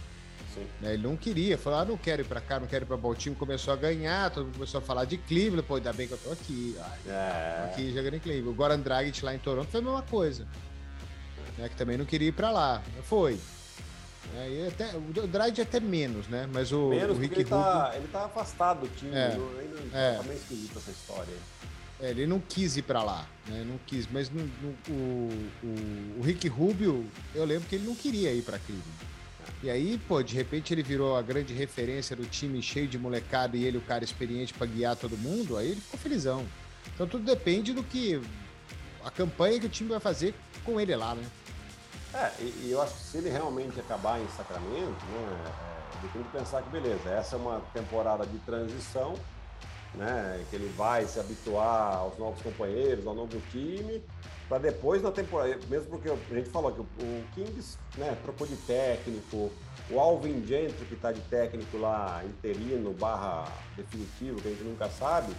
Né? 0.80 0.94
Ele 0.94 1.02
não 1.02 1.16
queria, 1.16 1.56
falou: 1.58 1.78
ah, 1.80 1.84
não 1.84 1.96
quero 1.96 2.22
ir 2.22 2.24
para 2.24 2.40
cá, 2.40 2.60
não 2.60 2.66
quero 2.66 2.84
ir 2.84 2.86
para 2.86 2.96
Baltimore. 2.96 3.38
Começou 3.38 3.72
a 3.72 3.76
ganhar, 3.76 4.30
todo 4.30 4.44
mundo 4.46 4.54
começou 4.54 4.78
a 4.78 4.82
falar 4.82 5.04
de 5.04 5.16
Cleveland. 5.16 5.62
Pô, 5.62 5.76
ainda 5.76 5.92
bem 5.92 6.06
que 6.06 6.14
eu 6.14 6.18
tô 6.18 6.30
aqui. 6.32 6.76
Ai, 6.80 6.98
é. 7.08 7.56
Tô 7.58 7.72
aqui 7.72 7.92
jogando 7.94 8.14
em 8.14 8.20
Cleveland. 8.20 8.48
O 8.48 8.54
Goran 8.54 8.80
Dragic 8.80 9.24
lá 9.24 9.34
em 9.34 9.38
Toronto 9.38 9.70
foi 9.70 9.80
a 9.80 9.82
mesma 9.82 10.02
coisa. 10.02 10.46
Né? 11.58 11.68
Que 11.68 11.76
também 11.76 11.96
não 11.96 12.04
queria 12.04 12.28
ir 12.28 12.32
para 12.32 12.50
lá. 12.50 12.82
Foi. 13.04 13.38
É, 14.36 14.48
e 14.48 14.66
até, 14.68 14.96
o 14.96 15.26
Dragic 15.26 15.60
até 15.60 15.80
menos, 15.80 16.26
né? 16.28 16.48
Mas 16.52 16.72
o, 16.72 16.88
menos 16.88 17.16
o 17.16 17.20
Rick 17.20 17.34
ele, 17.34 17.44
tá, 17.44 17.92
ele 17.94 18.08
tá 18.08 18.24
afastado 18.24 18.80
do 18.80 18.88
time. 18.88 19.14
É. 19.14 19.36
é. 19.92 20.14
Tá 20.16 20.22
meio 20.22 20.36
esquisito 20.36 20.78
essa 20.78 20.90
história. 20.90 21.34
É, 22.00 22.10
ele 22.10 22.26
não 22.26 22.40
quis 22.40 22.76
ir 22.76 22.82
para 22.82 23.02
lá, 23.02 23.26
né? 23.46 23.64
Não 23.64 23.78
quis, 23.86 24.08
mas 24.10 24.28
no, 24.28 24.42
no, 24.42 24.74
o, 24.88 25.50
o, 25.62 26.18
o, 26.18 26.22
Rick 26.22 26.48
Rubio, 26.48 27.06
eu 27.32 27.44
lembro 27.44 27.68
que 27.68 27.76
ele 27.76 27.86
não 27.86 27.94
queria 27.94 28.32
ir 28.32 28.42
para 28.42 28.58
Cleveland. 28.58 29.11
E 29.62 29.70
aí, 29.70 29.96
pô, 30.08 30.20
de 30.22 30.34
repente 30.34 30.74
ele 30.74 30.82
virou 30.82 31.16
a 31.16 31.22
grande 31.22 31.54
referência 31.54 32.16
do 32.16 32.26
time 32.26 32.60
cheio 32.60 32.88
de 32.88 32.98
molecada 32.98 33.56
e 33.56 33.64
ele 33.64 33.78
o 33.78 33.82
cara 33.82 34.02
experiente 34.02 34.52
para 34.52 34.66
guiar 34.66 34.96
todo 34.96 35.16
mundo, 35.16 35.56
aí 35.56 35.70
ele 35.70 35.80
ficou 35.80 36.00
felizão. 36.00 36.44
Então 36.92 37.06
tudo 37.06 37.24
depende 37.24 37.72
do 37.72 37.82
que 37.84 38.20
a 39.04 39.10
campanha 39.10 39.60
que 39.60 39.66
o 39.66 39.68
time 39.68 39.90
vai 39.90 40.00
fazer 40.00 40.34
com 40.64 40.80
ele 40.80 40.96
lá, 40.96 41.14
né? 41.14 41.24
É, 42.12 42.32
e, 42.40 42.64
e 42.64 42.70
eu 42.72 42.82
acho 42.82 42.94
que 42.94 43.00
se 43.02 43.18
ele 43.18 43.30
realmente 43.30 43.78
acabar 43.78 44.20
em 44.20 44.28
Sacramento, 44.36 45.04
né, 45.06 45.44
é, 45.46 45.98
ele 45.98 46.12
tem 46.12 46.22
que 46.22 46.28
pensar 46.30 46.62
que 46.62 46.68
beleza, 46.68 47.08
essa 47.08 47.36
é 47.36 47.38
uma 47.38 47.60
temporada 47.72 48.26
de 48.26 48.38
transição, 48.40 49.14
né? 49.94 50.44
Que 50.50 50.56
ele 50.56 50.72
vai 50.76 51.06
se 51.06 51.20
habituar 51.20 51.94
aos 51.94 52.18
novos 52.18 52.42
companheiros, 52.42 53.06
ao 53.06 53.14
novo 53.14 53.40
time, 53.52 54.02
para 54.52 54.58
depois 54.58 55.00
na 55.00 55.10
temporada, 55.10 55.58
mesmo 55.70 55.88
porque 55.88 56.10
a 56.10 56.34
gente 56.34 56.50
falou 56.50 56.70
que 56.72 56.80
o, 56.82 57.24
Kings 57.34 57.78
né, 57.96 58.14
trocou 58.22 58.46
de 58.46 58.54
técnico, 58.56 59.50
o 59.90 59.98
Alvin 59.98 60.46
Gentry, 60.46 60.84
que 60.84 60.92
está 60.92 61.10
de 61.10 61.22
técnico 61.22 61.78
lá, 61.78 62.22
interino, 62.22 62.92
barra 62.92 63.50
definitivo, 63.74 64.42
que 64.42 64.48
a 64.48 64.50
gente 64.50 64.64
nunca 64.64 64.90
sabe, 64.90 65.32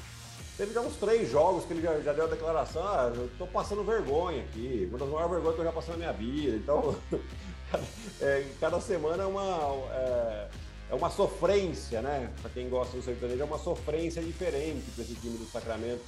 teve 0.58 0.74
já 0.74 0.82
uns 0.82 0.96
três 0.96 1.30
jogos 1.30 1.64
que 1.64 1.74
ele 1.74 1.84
já, 1.84 2.00
já 2.00 2.12
deu 2.12 2.26
a 2.26 2.28
declaração, 2.28 2.82
ah, 2.88 3.14
eu 3.16 3.30
tô 3.38 3.46
passando 3.46 3.84
vergonha 3.84 4.42
aqui, 4.46 4.88
uma 4.90 4.98
das 4.98 5.08
maiores 5.08 5.30
vergonhas 5.30 5.56
que 5.58 5.62
eu 5.62 5.66
já 5.66 5.72
passei 5.72 5.92
na 5.92 5.98
minha 6.00 6.14
vida, 6.14 6.58
então 6.58 6.96
é, 8.20 8.48
cada 8.60 8.82
semana 8.82 9.22
é 9.22 9.28
uma... 9.28 9.44
É, 9.92 10.48
é 10.90 10.96
uma 10.96 11.10
sofrência, 11.10 12.02
né? 12.04 12.32
Para 12.40 12.52
quem 12.52 12.70
gosta 12.70 12.96
do 12.96 13.02
sertanejo, 13.02 13.42
é 13.42 13.46
uma 13.46 13.58
sofrência 13.58 14.22
diferente 14.22 14.92
para 14.92 15.04
esse 15.04 15.16
time 15.16 15.38
do 15.38 15.46
Sacramento. 15.46 16.04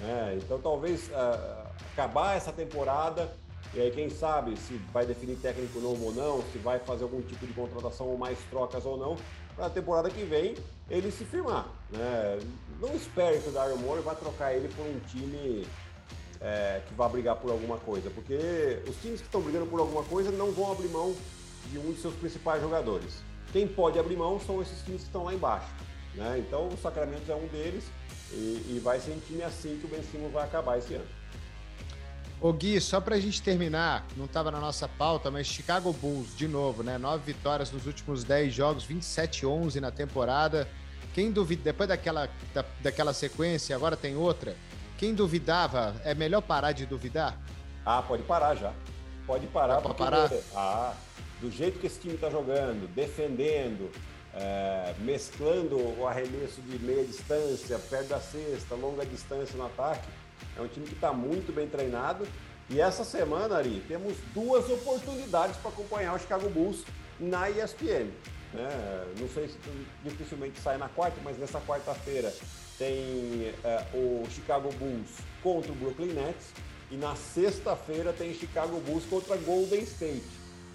Né? 0.00 0.38
Então, 0.42 0.60
talvez 0.60 1.08
uh, 1.08 1.66
acabar 1.92 2.36
essa 2.36 2.52
temporada 2.52 3.30
e 3.74 3.80
aí, 3.80 3.90
quem 3.90 4.08
sabe 4.08 4.56
se 4.56 4.74
vai 4.92 5.04
definir 5.04 5.36
técnico 5.36 5.80
novo 5.80 6.04
ou 6.06 6.14
não, 6.14 6.42
se 6.52 6.58
vai 6.58 6.78
fazer 6.78 7.02
algum 7.02 7.20
tipo 7.22 7.44
de 7.44 7.52
contratação 7.52 8.06
ou 8.06 8.16
mais 8.16 8.38
trocas 8.48 8.86
ou 8.86 8.96
não, 8.96 9.16
para 9.56 9.66
a 9.66 9.70
temporada 9.70 10.08
que 10.08 10.22
vem 10.22 10.54
ele 10.88 11.10
se 11.10 11.24
firmar. 11.24 11.66
Né? 11.90 12.38
Não 12.80 12.94
espere 12.94 13.40
que 13.40 13.48
o 13.48 13.52
Daryl 13.52 13.76
Moore 13.78 14.00
vai 14.02 14.14
trocar 14.14 14.54
ele 14.54 14.68
por 14.68 14.86
um 14.86 15.00
time 15.08 15.66
é, 16.40 16.82
que 16.86 16.94
vai 16.94 17.08
brigar 17.08 17.34
por 17.34 17.50
alguma 17.50 17.76
coisa, 17.78 18.10
porque 18.10 18.80
os 18.88 18.96
times 19.02 19.20
que 19.20 19.26
estão 19.26 19.40
brigando 19.40 19.66
por 19.66 19.80
alguma 19.80 20.04
coisa 20.04 20.30
não 20.30 20.52
vão 20.52 20.70
abrir 20.70 20.88
mão 20.88 21.12
de 21.66 21.78
um 21.78 21.92
de 21.92 22.00
seus 22.00 22.14
principais 22.14 22.62
jogadores. 22.62 23.24
Quem 23.52 23.66
pode 23.66 23.98
abrir 23.98 24.16
mão 24.16 24.38
são 24.38 24.62
esses 24.62 24.82
times 24.84 25.00
que 25.00 25.06
estão 25.08 25.24
lá 25.24 25.34
embaixo. 25.34 25.68
Né? 26.14 26.38
Então 26.38 26.68
o 26.68 26.76
Sacramento 26.76 27.30
é 27.30 27.34
um 27.34 27.46
deles 27.48 27.84
e, 28.34 28.76
e 28.76 28.80
vai 28.82 29.00
ser 29.00 29.12
um 29.12 29.20
time 29.20 29.42
assim 29.42 29.78
que 29.80 29.86
o 29.86 29.88
Ben 29.88 30.02
Simmons 30.02 30.32
vai 30.32 30.44
acabar 30.44 30.78
esse 30.78 30.94
ano. 30.94 31.06
Ô 32.40 32.52
Gui, 32.52 32.80
só 32.80 33.00
pra 33.00 33.18
gente 33.18 33.40
terminar, 33.40 34.06
não 34.16 34.26
estava 34.26 34.50
na 34.50 34.60
nossa 34.60 34.86
pauta, 34.86 35.30
mas 35.30 35.46
Chicago 35.46 35.92
Bulls, 35.92 36.36
de 36.36 36.46
novo, 36.46 36.82
né? 36.82 36.98
Nove 36.98 37.32
vitórias 37.32 37.70
nos 37.70 37.86
últimos 37.86 38.22
dez 38.22 38.52
jogos, 38.52 38.86
27-11 38.86 39.80
na 39.80 39.90
temporada. 39.90 40.68
Quem 41.14 41.30
duvida, 41.30 41.62
depois 41.62 41.88
daquela, 41.88 42.28
da, 42.52 42.64
daquela 42.82 43.14
sequência, 43.14 43.74
agora 43.74 43.96
tem 43.96 44.16
outra. 44.16 44.56
Quem 44.98 45.14
duvidava, 45.14 45.94
é 46.04 46.14
melhor 46.14 46.42
parar 46.42 46.72
de 46.72 46.84
duvidar? 46.84 47.40
Ah, 47.86 48.02
pode 48.02 48.22
parar 48.24 48.54
já. 48.56 48.72
Pode 49.26 49.46
parar. 49.46 49.80
Pode 49.80 49.96
parar? 49.96 50.30
Ah, 50.54 50.94
do 51.40 51.50
jeito 51.50 51.78
que 51.78 51.86
esse 51.86 52.00
time 52.00 52.14
está 52.14 52.28
jogando, 52.28 52.86
defendendo, 52.94 53.90
é, 54.36 54.94
mesclando 54.98 55.76
o 55.98 56.06
arremesso 56.06 56.60
de 56.60 56.78
meia 56.78 57.04
distância, 57.04 57.78
perto 57.78 58.08
da 58.08 58.20
cesta, 58.20 58.74
longa 58.74 59.06
distância 59.06 59.56
no 59.56 59.66
ataque, 59.66 60.08
é 60.56 60.60
um 60.60 60.68
time 60.68 60.86
que 60.86 60.94
está 60.94 61.12
muito 61.12 61.54
bem 61.54 61.68
treinado. 61.68 62.26
E 62.68 62.80
essa 62.80 63.04
semana, 63.04 63.56
Ari, 63.56 63.84
temos 63.86 64.16
duas 64.32 64.68
oportunidades 64.70 65.56
para 65.58 65.70
acompanhar 65.70 66.14
o 66.14 66.18
Chicago 66.18 66.48
Bulls 66.48 66.84
na 67.20 67.48
ESPN. 67.50 68.10
Né? 68.52 69.06
Não 69.18 69.28
sei 69.28 69.48
se 69.48 69.58
dificilmente 70.02 70.60
sai 70.60 70.78
na 70.78 70.88
quarta, 70.88 71.16
mas 71.22 71.38
nessa 71.38 71.60
quarta-feira 71.60 72.32
tem 72.78 73.52
é, 73.62 73.84
o 73.92 74.24
Chicago 74.30 74.72
Bulls 74.72 75.10
contra 75.42 75.70
o 75.70 75.74
Brooklyn 75.74 76.12
Nets 76.12 76.52
e 76.90 76.96
na 76.96 77.14
sexta-feira 77.14 78.12
tem 78.12 78.34
Chicago 78.34 78.80
Bulls 78.80 79.04
contra 79.06 79.36
Golden 79.36 79.80
State. 79.82 80.24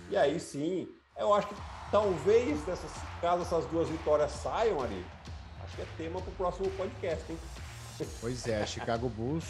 E 0.09 0.17
aí 0.17 0.39
sim, 0.39 0.87
eu 1.17 1.33
acho 1.33 1.47
que 1.47 1.55
talvez, 1.91 2.61
dessas, 2.63 2.91
caso 3.21 3.41
essas 3.43 3.65
duas 3.65 3.87
vitórias 3.89 4.31
saiam 4.31 4.81
ali, 4.81 5.05
acho 5.63 5.75
que 5.75 5.81
é 5.81 5.87
tema 5.97 6.21
para 6.21 6.29
o 6.29 6.35
próximo 6.35 6.69
podcast, 6.71 7.23
hein? 7.31 7.37
Pois 8.21 8.47
é, 8.47 8.65
Chicago 8.65 9.09
Bulls 9.09 9.45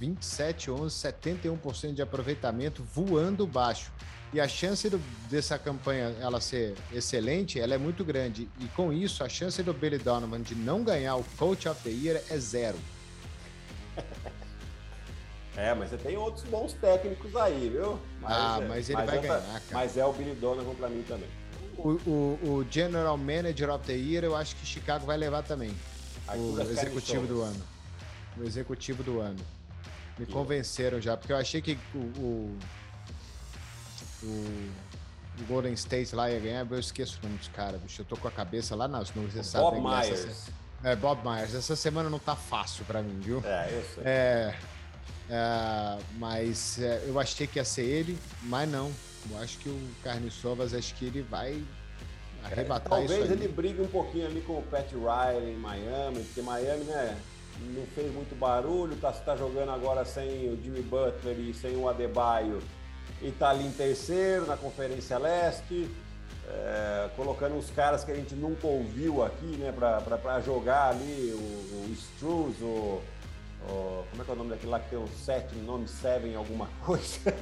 27, 0.00 0.70
11, 0.70 0.94
71% 0.94 1.94
de 1.94 2.02
aproveitamento 2.02 2.82
voando 2.82 3.46
baixo. 3.46 3.92
E 4.32 4.40
a 4.40 4.48
chance 4.48 4.88
do, 4.90 4.98
dessa 5.30 5.56
campanha 5.58 6.14
ela 6.20 6.40
ser 6.40 6.74
excelente, 6.92 7.60
ela 7.60 7.74
é 7.74 7.78
muito 7.78 8.04
grande. 8.04 8.48
E 8.58 8.66
com 8.68 8.92
isso, 8.92 9.22
a 9.22 9.28
chance 9.28 9.62
do 9.62 9.72
Billy 9.72 9.98
Donovan 9.98 10.42
de 10.42 10.54
não 10.54 10.82
ganhar 10.82 11.14
o 11.16 11.24
Coach 11.38 11.68
of 11.68 11.80
the 11.82 11.90
Year 11.90 12.20
é 12.28 12.36
zero. 12.36 12.76
É, 15.56 15.72
mas 15.72 15.90
você 15.90 15.96
tem 15.96 16.16
outros 16.16 16.44
bons 16.44 16.72
técnicos 16.72 17.34
aí, 17.36 17.68
viu? 17.68 17.98
Mas, 18.20 18.32
ah, 18.32 18.58
é, 18.60 18.66
mas 18.66 18.88
ele 18.88 18.96
mas 18.96 19.10
vai 19.10 19.20
ganhar, 19.20 19.40
cara. 19.40 19.60
Mas 19.72 19.96
é 19.96 20.04
o 20.04 20.12
Billy 20.12 20.34
Donovan 20.34 20.74
pra 20.74 20.88
mim 20.88 21.04
também. 21.06 21.28
O, 21.78 21.90
o, 22.08 22.38
o, 22.42 22.66
General 22.70 23.16
Manager 23.16 23.70
of 23.70 23.84
the 23.84 23.94
Year, 23.94 24.24
eu 24.24 24.36
acho 24.36 24.56
que 24.56 24.66
Chicago 24.66 25.06
vai 25.06 25.16
levar 25.16 25.42
também. 25.42 25.74
o 26.28 26.60
executivo 26.60 27.26
do 27.26 27.42
ano. 27.42 27.62
O 28.36 28.44
executivo 28.44 29.02
do 29.02 29.20
ano. 29.20 29.38
Me 30.18 30.26
convenceram 30.26 31.00
já, 31.00 31.16
porque 31.16 31.32
eu 31.32 31.36
achei 31.36 31.60
que 31.60 31.78
o, 31.94 31.98
o, 31.98 32.58
o, 34.22 35.44
Golden 35.48 35.72
State 35.74 36.14
lá 36.14 36.30
ia 36.30 36.38
ganhar, 36.38 36.66
eu 36.68 36.78
esqueço 36.78 37.18
o 37.20 37.26
nome 37.26 37.38
dos 37.38 37.48
caras, 37.48 37.80
bicho. 37.80 38.00
Eu 38.00 38.06
tô 38.06 38.16
com 38.16 38.28
a 38.28 38.30
cabeça 38.30 38.76
lá 38.76 38.86
nas 38.86 39.12
nuvens, 39.12 39.34
você 39.34 39.58
Bob 39.58 39.76
sabe. 39.76 39.80
Myers. 39.80 40.24
Essa, 40.24 40.52
é, 40.84 40.96
Bob 40.96 41.28
Myers. 41.28 41.54
Essa 41.54 41.74
semana 41.74 42.08
não 42.08 42.20
tá 42.20 42.36
fácil 42.36 42.84
pra 42.84 43.02
mim, 43.02 43.18
viu? 43.20 43.42
É, 43.44 43.80
isso. 43.80 44.00
É, 44.04 44.56
é, 45.30 45.98
mas 46.18 46.80
é, 46.80 47.04
eu 47.06 47.18
achei 47.18 47.46
que 47.46 47.58
ia 47.58 47.64
ser 47.64 47.84
ele, 47.84 48.18
mas 48.42 48.68
não. 48.68 48.90
Eu 49.30 49.38
acho 49.38 49.58
que 49.58 49.68
o 49.68 49.80
Carne 50.02 50.30
Sovas, 50.30 50.74
acho 50.74 50.94
que 50.94 51.06
ele 51.06 51.22
vai 51.22 51.62
arrebatar 52.44 53.00
é, 53.00 53.04
isso. 53.04 53.14
Talvez 53.14 53.30
ele 53.30 53.48
brigue 53.48 53.80
um 53.80 53.88
pouquinho 53.88 54.26
ali 54.26 54.40
com 54.42 54.58
o 54.58 54.62
Pat 54.62 54.90
Riley 54.92 55.54
em 55.54 55.58
Miami, 55.58 56.22
porque 56.24 56.42
Miami, 56.42 56.84
né? 56.84 57.16
Não 57.60 57.86
fez 57.94 58.12
muito 58.12 58.36
barulho, 58.36 58.96
tá, 58.96 59.12
tá 59.12 59.36
jogando 59.36 59.70
agora 59.70 60.04
sem 60.04 60.48
o 60.48 60.60
Jimmy 60.60 60.82
Butler 60.82 61.38
e 61.38 61.54
sem 61.54 61.76
o 61.76 61.88
Adebayo 61.88 62.60
e 63.22 63.30
tá 63.30 63.50
ali 63.50 63.66
em 63.66 63.70
terceiro 63.70 64.46
na 64.46 64.56
Conferência 64.56 65.16
Leste, 65.18 65.88
é, 66.48 67.08
colocando 67.16 67.56
uns 67.56 67.70
caras 67.70 68.04
que 68.04 68.10
a 68.10 68.14
gente 68.14 68.34
nunca 68.34 68.66
ouviu 68.66 69.24
aqui, 69.24 69.56
né, 69.56 69.72
para 69.72 70.40
jogar 70.40 70.90
ali, 70.90 71.32
o, 71.32 71.88
o 71.88 71.92
Struz, 71.92 72.60
o, 72.60 73.00
Oh, 73.68 74.04
como 74.10 74.22
é 74.22 74.24
que 74.24 74.30
é 74.30 74.34
o 74.34 74.36
nome 74.36 74.50
daquele 74.50 74.70
lá 74.70 74.80
que 74.80 74.90
tem 74.90 74.98
um 74.98 75.06
sete 75.08 75.54
nome 75.56 75.88
Seven 75.88 76.34
alguma 76.34 76.68
coisa? 76.84 77.34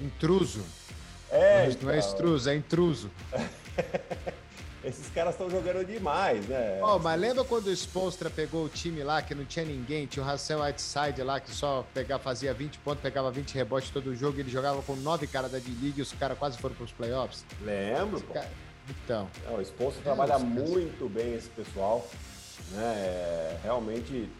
Intruso. 0.00 0.62
É, 1.30 1.64
Mas 1.64 1.74
então... 1.74 1.88
não 1.88 1.94
é 1.94 1.98
intruso, 1.98 2.50
é 2.50 2.56
intruso. 2.56 3.10
Esses 4.86 5.08
caras 5.08 5.34
estão 5.34 5.50
jogando 5.50 5.84
demais, 5.84 6.46
né? 6.46 6.80
Oh, 6.80 6.96
mas 7.00 7.20
lembra 7.20 7.42
quando 7.42 7.66
o 7.66 7.72
Sponstra 7.72 8.30
pegou 8.30 8.64
o 8.64 8.68
time 8.68 9.02
lá 9.02 9.20
que 9.20 9.34
não 9.34 9.44
tinha 9.44 9.64
ninguém? 9.64 10.06
Tinha 10.06 10.24
o 10.24 10.28
Russell 10.28 10.62
Whiteside 10.62 11.24
lá 11.24 11.40
que 11.40 11.50
só 11.50 11.84
pegava, 11.92 12.22
fazia 12.22 12.54
20 12.54 12.78
pontos, 12.78 13.02
pegava 13.02 13.32
20 13.32 13.52
rebotes 13.52 13.90
todo 13.90 14.10
o 14.10 14.14
jogo. 14.14 14.38
Ele 14.38 14.48
jogava 14.48 14.80
com 14.82 14.94
nove 14.94 15.26
caras 15.26 15.50
da 15.50 15.58
D-League 15.58 15.98
e 15.98 16.02
os 16.02 16.12
caras 16.12 16.38
quase 16.38 16.56
foram 16.58 16.76
para 16.76 16.84
os 16.84 16.92
playoffs. 16.92 17.44
Lembro, 17.62 18.20
pô. 18.20 18.34
Cara... 18.34 18.48
Então. 18.88 19.28
Não, 19.44 19.56
o 19.56 19.62
Sponstra 19.62 20.00
é, 20.00 20.04
trabalha 20.04 20.38
muito 20.38 21.08
bem 21.08 21.34
esse 21.34 21.48
pessoal. 21.48 22.08
Né? 22.72 22.82
É, 22.82 23.58
realmente 23.62 24.30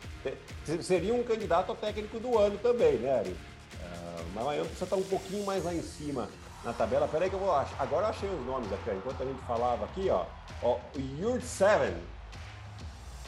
seria 0.82 1.14
um 1.14 1.22
candidato 1.22 1.72
a 1.72 1.74
técnico 1.74 2.18
do 2.18 2.38
ano 2.38 2.58
também, 2.58 2.96
né, 2.96 3.18
Ari? 3.20 3.30
Uh, 3.30 4.24
mas 4.34 4.44
Miami 4.44 4.68
precisa 4.68 4.84
estar 4.84 4.96
um 4.96 5.02
pouquinho 5.02 5.44
mais 5.44 5.64
lá 5.64 5.74
em 5.74 5.82
cima. 5.82 6.28
na 6.64 6.72
tabela. 6.72 7.06
Peraí 7.06 7.30
que 7.30 7.36
eu 7.36 7.40
vou 7.40 7.54
achar. 7.54 7.76
Agora 7.78 8.06
eu 8.06 8.10
achei 8.10 8.28
os 8.28 8.44
nomes 8.44 8.70
aqui, 8.72 8.90
enquanto 8.90 9.22
a 9.22 9.26
gente 9.26 9.40
falava 9.46 9.84
aqui, 9.84 10.10
ó. 10.10 10.26
ó 10.62 10.78
o 10.96 11.20
Yurt 11.20 11.42
Seven, 11.42 11.94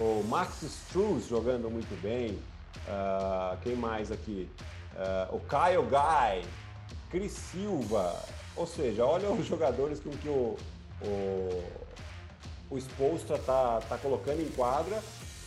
o 0.00 0.24
Max 0.28 0.62
Struz 0.62 1.28
jogando 1.28 1.70
muito 1.70 2.00
bem. 2.02 2.38
Uh, 2.86 3.56
quem 3.62 3.76
mais 3.76 4.10
aqui? 4.10 4.50
Uh, 4.94 5.36
o 5.36 5.40
Kyle 5.40 5.82
Guy, 5.88 6.48
Cris 7.10 7.32
Silva. 7.32 8.20
Ou 8.56 8.66
seja, 8.66 9.04
olha 9.04 9.30
os 9.30 9.46
jogadores 9.46 10.00
com 10.00 10.10
que 10.10 10.28
o, 10.28 10.56
o, 11.00 11.64
o 12.70 12.78
Spolstra 12.78 13.38
tá, 13.38 13.80
tá 13.88 13.96
colocando 13.98 14.40
em 14.40 14.48
quadra 14.50 15.02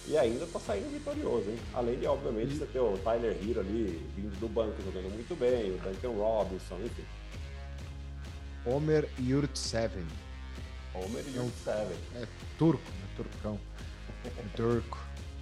e 0.07 0.17
ainda 0.17 0.45
tá 0.47 0.59
saindo 0.59 0.91
vitorioso, 0.91 1.49
hein? 1.49 1.59
Além 1.73 1.99
de, 1.99 2.07
obviamente, 2.07 2.55
você 2.55 2.65
ter 2.65 2.79
o 2.79 2.97
Tyler 2.97 3.37
Hero 3.41 3.59
ali, 3.59 4.09
vindo 4.15 4.39
do 4.39 4.49
banco, 4.49 4.81
jogando 4.81 5.13
muito 5.13 5.35
bem, 5.37 5.71
o 5.71 5.77
Duncan 5.77 6.17
Robinson, 6.17 6.75
enfim. 6.83 7.05
Homer 8.65 9.07
Yurtseven. 9.19 10.05
Homer 10.93 11.23
Yurtseven. 11.35 11.97
É, 12.15 12.23
é 12.23 12.27
turco, 12.57 12.81
é 12.83 13.15
turcão. 13.15 13.59
É 14.25 14.55
turco. 14.55 14.97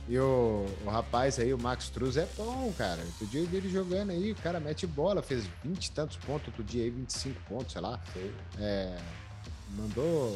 E 0.07 0.17
o, 0.17 0.65
o, 0.85 0.89
rapaz 0.89 1.39
aí, 1.39 1.53
o 1.53 1.57
Max 1.57 1.89
Truz, 1.89 2.17
é 2.17 2.27
bom, 2.35 2.73
cara. 2.77 2.99
Outro 3.01 3.27
dia 3.27 3.41
eu 3.41 3.45
vi 3.45 3.57
ele 3.57 3.69
jogando 3.69 4.09
aí, 4.09 4.31
o 4.31 4.35
cara 4.35 4.59
mete 4.59 4.87
bola, 4.87 5.21
fez 5.21 5.45
20 5.63 5.85
e 5.85 5.91
tantos 5.91 6.17
pontos, 6.17 6.47
outro 6.47 6.63
dia 6.63 6.83
aí 6.83 6.89
25 6.89 7.39
pontos, 7.47 7.73
sei 7.73 7.81
lá. 7.81 8.01
É, 8.57 8.97
mandou 9.77 10.35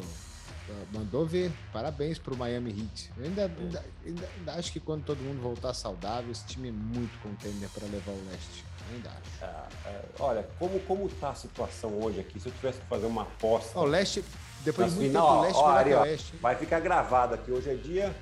mandou 0.92 1.26
ver. 1.26 1.52
Parabéns 1.72 2.18
pro 2.18 2.36
Miami 2.36 2.70
Heat. 2.70 3.10
Eu 3.16 3.24
ainda, 3.24 3.44
ainda, 3.44 3.84
ainda, 4.04 4.28
ainda, 4.38 4.52
acho 4.54 4.72
que 4.72 4.80
quando 4.80 5.04
todo 5.04 5.18
mundo 5.18 5.40
voltar 5.42 5.74
saudável, 5.74 6.30
esse 6.30 6.44
time 6.46 6.68
é 6.68 6.72
muito 6.72 7.18
contender 7.22 7.68
para 7.70 7.86
levar 7.86 8.12
o 8.12 8.24
leste. 8.30 8.64
Ainda 8.92 9.10
acho. 9.10 9.44
Ah, 9.44 9.68
é, 9.86 10.04
olha, 10.18 10.48
como, 10.58 10.78
como 10.80 11.08
tá 11.08 11.30
a 11.30 11.34
situação 11.34 11.98
hoje 12.02 12.20
aqui? 12.20 12.38
Se 12.38 12.48
eu 12.48 12.52
tivesse 12.52 12.80
que 12.80 12.86
fazer 12.86 13.06
uma 13.06 13.22
aposta. 13.22 13.78
o 13.78 13.84
leste, 13.84 14.24
depois 14.62 14.90
de 14.92 14.96
muito 14.96 15.08
final, 15.08 15.26
tempo, 15.26 15.38
o 15.38 15.42
leste 15.42 15.58
ó, 15.58 15.68
Ari, 15.68 15.94
oeste. 15.94 16.36
Vai 16.36 16.56
ficar 16.56 16.80
gravado 16.80 17.34
aqui. 17.34 17.50
Hoje 17.50 17.70
é 17.70 17.74
dia 17.74 18.14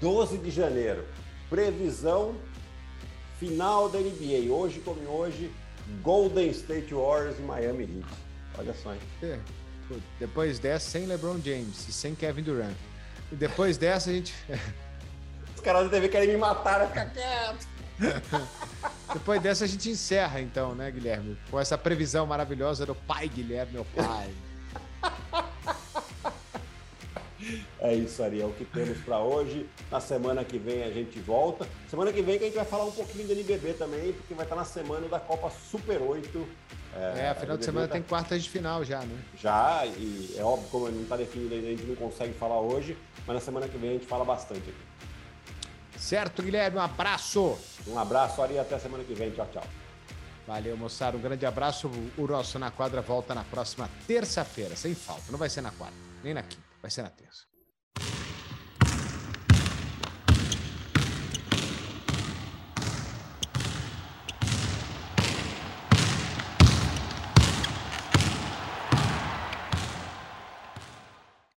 12 0.00 0.38
de 0.38 0.50
janeiro. 0.50 1.06
Previsão 1.48 2.34
final 3.38 3.88
da 3.88 3.98
NBA. 3.98 4.52
Hoje 4.52 4.80
como 4.80 5.00
hoje, 5.08 5.52
Golden 6.02 6.48
State 6.50 6.94
Warriors 6.94 7.38
e 7.38 7.42
Miami 7.42 7.84
Heat. 7.84 8.06
Olha 8.58 8.74
só, 8.74 8.92
hein? 8.92 9.00
É. 9.22 9.38
Depois 10.18 10.58
dessa, 10.58 10.90
sem 10.90 11.06
LeBron 11.06 11.40
James 11.44 11.88
e 11.88 11.92
sem 11.92 12.14
Kevin 12.14 12.42
Durant. 12.42 12.76
E 13.30 13.36
depois 13.36 13.76
dessa, 13.76 14.10
a 14.10 14.12
gente. 14.12 14.34
Os 15.54 15.60
caras 15.60 15.84
da 15.84 15.90
TV 15.90 16.08
querem 16.08 16.28
me 16.28 16.36
matar, 16.36 16.78
vai 16.78 16.88
ficar 16.88 17.06
quieto. 17.10 17.74
Depois 19.12 19.40
dessa 19.40 19.64
a 19.64 19.68
gente 19.68 19.88
encerra 19.88 20.40
então, 20.40 20.74
né, 20.74 20.90
Guilherme? 20.90 21.38
Com 21.50 21.60
essa 21.60 21.78
previsão 21.78 22.26
maravilhosa 22.26 22.84
do 22.84 22.94
pai 22.94 23.28
Guilherme, 23.28 23.74
meu 23.74 23.84
pai. 23.84 24.30
É 27.84 27.92
isso, 27.92 28.22
Ariel, 28.22 28.48
o 28.48 28.52
que 28.54 28.64
temos 28.64 28.96
para 29.04 29.18
hoje. 29.18 29.68
Na 29.90 30.00
semana 30.00 30.42
que 30.42 30.56
vem 30.56 30.82
a 30.84 30.90
gente 30.90 31.20
volta. 31.20 31.68
Semana 31.86 32.10
que 32.10 32.22
vem 32.22 32.38
que 32.38 32.44
a 32.44 32.46
gente 32.46 32.56
vai 32.56 32.64
falar 32.64 32.86
um 32.86 32.90
pouquinho 32.90 33.26
do 33.26 33.32
NBB 33.34 33.74
também, 33.74 34.14
porque 34.14 34.32
vai 34.32 34.46
estar 34.46 34.56
na 34.56 34.64
semana 34.64 35.06
da 35.06 35.20
Copa 35.20 35.50
Super 35.50 36.00
8. 36.00 36.48
É, 36.96 37.26
é 37.26 37.34
final 37.34 37.58
de 37.58 37.64
semana 37.66 37.86
tá... 37.86 37.92
tem 37.92 38.02
quartas 38.02 38.42
de 38.42 38.48
final 38.48 38.82
já, 38.84 39.00
né? 39.00 39.14
Já, 39.38 39.84
e 39.84 40.34
é 40.34 40.42
óbvio, 40.42 40.66
como 40.70 40.90
não 40.90 41.02
está 41.02 41.18
definido 41.18 41.54
ainda, 41.54 41.66
a 41.66 41.70
gente 41.72 41.82
não 41.82 41.94
consegue 41.94 42.32
falar 42.32 42.58
hoje, 42.58 42.96
mas 43.26 43.34
na 43.34 43.40
semana 43.42 43.68
que 43.68 43.76
vem 43.76 43.90
a 43.90 43.92
gente 43.92 44.06
fala 44.06 44.24
bastante 44.24 44.62
aqui. 44.62 45.98
Certo, 45.98 46.42
Guilherme, 46.42 46.78
um 46.78 46.80
abraço. 46.80 47.58
Um 47.86 47.98
abraço, 47.98 48.40
Ari, 48.40 48.58
até 48.58 48.78
semana 48.78 49.04
que 49.04 49.12
vem. 49.12 49.30
Tchau, 49.30 49.46
tchau. 49.52 49.64
Valeu, 50.46 50.74
moçada. 50.74 51.18
Um 51.18 51.20
grande 51.20 51.44
abraço. 51.44 51.90
O 52.16 52.26
nosso 52.26 52.58
Na 52.58 52.70
Quadra 52.70 53.02
volta 53.02 53.34
na 53.34 53.44
próxima 53.44 53.90
terça-feira, 54.06 54.74
sem 54.74 54.94
falta. 54.94 55.24
Não 55.30 55.38
vai 55.38 55.50
ser 55.50 55.60
na 55.60 55.70
quarta, 55.70 55.96
nem 56.22 56.32
na 56.32 56.42
quinta, 56.42 56.64
vai 56.80 56.90
ser 56.90 57.02
na 57.02 57.10
terça. 57.10 57.53